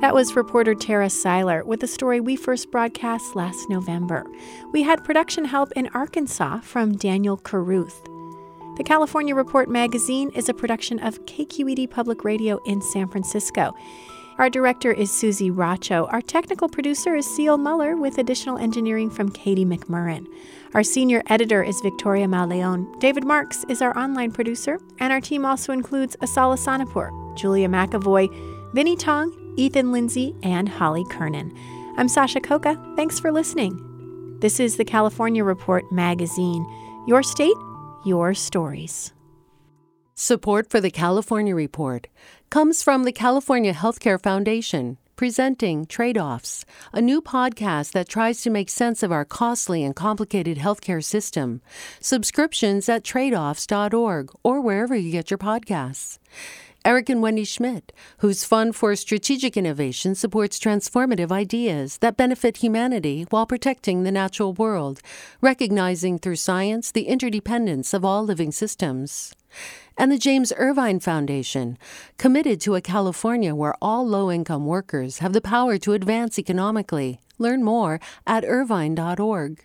That 0.00 0.14
was 0.14 0.36
reporter 0.36 0.76
Tara 0.76 1.08
Siler 1.08 1.64
with 1.64 1.82
a 1.82 1.88
story 1.88 2.20
we 2.20 2.36
first 2.36 2.70
broadcast 2.70 3.34
last 3.34 3.68
November. 3.68 4.24
We 4.72 4.84
had 4.84 5.02
production 5.02 5.44
help 5.44 5.72
in 5.72 5.88
Arkansas 5.88 6.60
from 6.60 6.96
Daniel 6.96 7.36
Caruth. 7.36 8.04
The 8.76 8.84
California 8.84 9.34
Report 9.34 9.68
magazine 9.68 10.30
is 10.36 10.48
a 10.48 10.54
production 10.54 11.00
of 11.00 11.26
KQED 11.26 11.90
Public 11.90 12.22
Radio 12.22 12.60
in 12.64 12.80
San 12.80 13.08
Francisco. 13.08 13.74
Our 14.38 14.48
director 14.48 14.92
is 14.92 15.10
Susie 15.10 15.50
Racho. 15.50 16.06
Our 16.12 16.22
technical 16.22 16.68
producer 16.68 17.16
is 17.16 17.26
Seal 17.34 17.58
Muller 17.58 17.96
with 17.96 18.18
additional 18.18 18.56
engineering 18.56 19.10
from 19.10 19.30
Katie 19.30 19.64
McMurran. 19.64 20.28
Our 20.74 20.84
senior 20.84 21.24
editor 21.26 21.64
is 21.64 21.80
Victoria 21.80 22.28
Mauleon. 22.28 22.86
David 23.00 23.24
Marks 23.24 23.64
is 23.68 23.82
our 23.82 23.98
online 23.98 24.30
producer, 24.30 24.78
and 25.00 25.12
our 25.12 25.20
team 25.20 25.44
also 25.44 25.72
includes 25.72 26.16
Asal 26.22 26.54
Ehsanipour, 26.54 27.36
Julia 27.36 27.68
McEvoy, 27.68 28.28
Vinnee 28.72 28.96
Tong, 28.96 29.47
Ethan 29.58 29.90
Lindsey, 29.90 30.36
and 30.44 30.68
Holly 30.68 31.04
Kernan. 31.10 31.52
I'm 31.96 32.08
Sasha 32.08 32.40
Khokha. 32.40 32.96
Thanks 32.96 33.18
for 33.18 33.32
listening. 33.32 34.38
This 34.40 34.60
is 34.60 34.76
the 34.76 34.84
California 34.84 35.42
Report 35.42 35.90
magazine. 35.90 36.64
Your 37.08 37.24
state, 37.24 37.56
your 38.04 38.34
stories. 38.34 39.12
Support 40.14 40.70
for 40.70 40.80
the 40.80 40.92
California 40.92 41.56
Report 41.56 42.06
comes 42.50 42.84
from 42.84 43.02
the 43.02 43.12
California 43.12 43.74
Healthcare 43.74 44.22
Foundation, 44.22 44.96
presenting 45.16 45.86
Trade 45.86 46.16
Offs, 46.16 46.64
a 46.92 47.00
new 47.00 47.20
podcast 47.20 47.90
that 47.92 48.08
tries 48.08 48.40
to 48.42 48.50
make 48.50 48.68
sense 48.68 49.02
of 49.02 49.10
our 49.10 49.24
costly 49.24 49.82
and 49.82 49.96
complicated 49.96 50.58
healthcare 50.58 51.02
system. 51.02 51.60
Subscriptions 51.98 52.88
at 52.88 53.02
tradeoffs.org 53.02 54.30
or 54.44 54.60
wherever 54.60 54.94
you 54.94 55.10
get 55.10 55.32
your 55.32 55.38
podcasts. 55.38 56.18
Eric 56.84 57.08
and 57.08 57.20
Wendy 57.20 57.44
Schmidt, 57.44 57.92
whose 58.18 58.44
Fund 58.44 58.76
for 58.76 58.94
Strategic 58.94 59.56
Innovation 59.56 60.14
supports 60.14 60.58
transformative 60.58 61.32
ideas 61.32 61.98
that 61.98 62.16
benefit 62.16 62.58
humanity 62.58 63.26
while 63.30 63.46
protecting 63.46 64.02
the 64.02 64.12
natural 64.12 64.52
world, 64.52 65.00
recognizing 65.40 66.18
through 66.18 66.36
science 66.36 66.90
the 66.90 67.08
interdependence 67.08 67.92
of 67.92 68.04
all 68.04 68.22
living 68.22 68.52
systems. 68.52 69.34
And 69.96 70.12
the 70.12 70.18
James 70.18 70.52
Irvine 70.56 71.00
Foundation, 71.00 71.78
committed 72.16 72.60
to 72.60 72.76
a 72.76 72.80
California 72.80 73.54
where 73.54 73.74
all 73.82 74.06
low 74.06 74.30
income 74.30 74.64
workers 74.64 75.18
have 75.18 75.32
the 75.32 75.40
power 75.40 75.78
to 75.78 75.94
advance 75.94 76.38
economically. 76.38 77.20
Learn 77.38 77.64
more 77.64 78.00
at 78.26 78.44
irvine.org. 78.44 79.64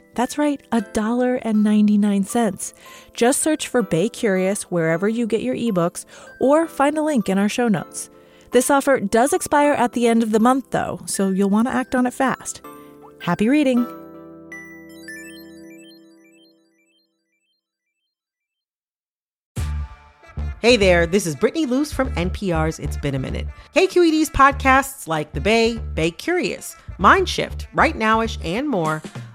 That's 0.13 0.37
right, 0.37 0.61
$1.99. 0.71 2.73
Just 3.13 3.41
search 3.41 3.67
for 3.67 3.81
Bay 3.81 4.09
Curious 4.09 4.63
wherever 4.63 5.07
you 5.07 5.25
get 5.25 5.41
your 5.41 5.55
ebooks 5.55 6.05
or 6.39 6.67
find 6.67 6.97
a 6.97 7.01
link 7.01 7.29
in 7.29 7.37
our 7.37 7.49
show 7.49 7.69
notes. 7.69 8.09
This 8.51 8.69
offer 8.69 8.99
does 8.99 9.31
expire 9.31 9.71
at 9.71 9.93
the 9.93 10.07
end 10.07 10.23
of 10.23 10.31
the 10.31 10.39
month, 10.39 10.71
though, 10.71 10.99
so 11.05 11.29
you'll 11.29 11.49
want 11.49 11.69
to 11.69 11.73
act 11.73 11.95
on 11.95 12.05
it 12.05 12.13
fast. 12.13 12.61
Happy 13.21 13.47
reading! 13.47 13.87
Hey 20.61 20.77
there, 20.77 21.07
this 21.07 21.25
is 21.25 21.35
Brittany 21.35 21.65
Luce 21.65 21.91
from 21.91 22.11
NPR's 22.11 22.77
It's 22.77 22.97
Been 22.97 23.15
a 23.15 23.19
Minute. 23.19 23.47
KQED's 23.75 24.29
podcasts 24.29 25.07
like 25.07 25.33
The 25.33 25.41
Bay, 25.41 25.79
Bay 25.95 26.11
Curious, 26.11 26.75
Mindshift, 26.99 27.65
Right 27.73 27.95
Nowish, 27.95 28.37
and 28.45 28.69
more 28.69 29.01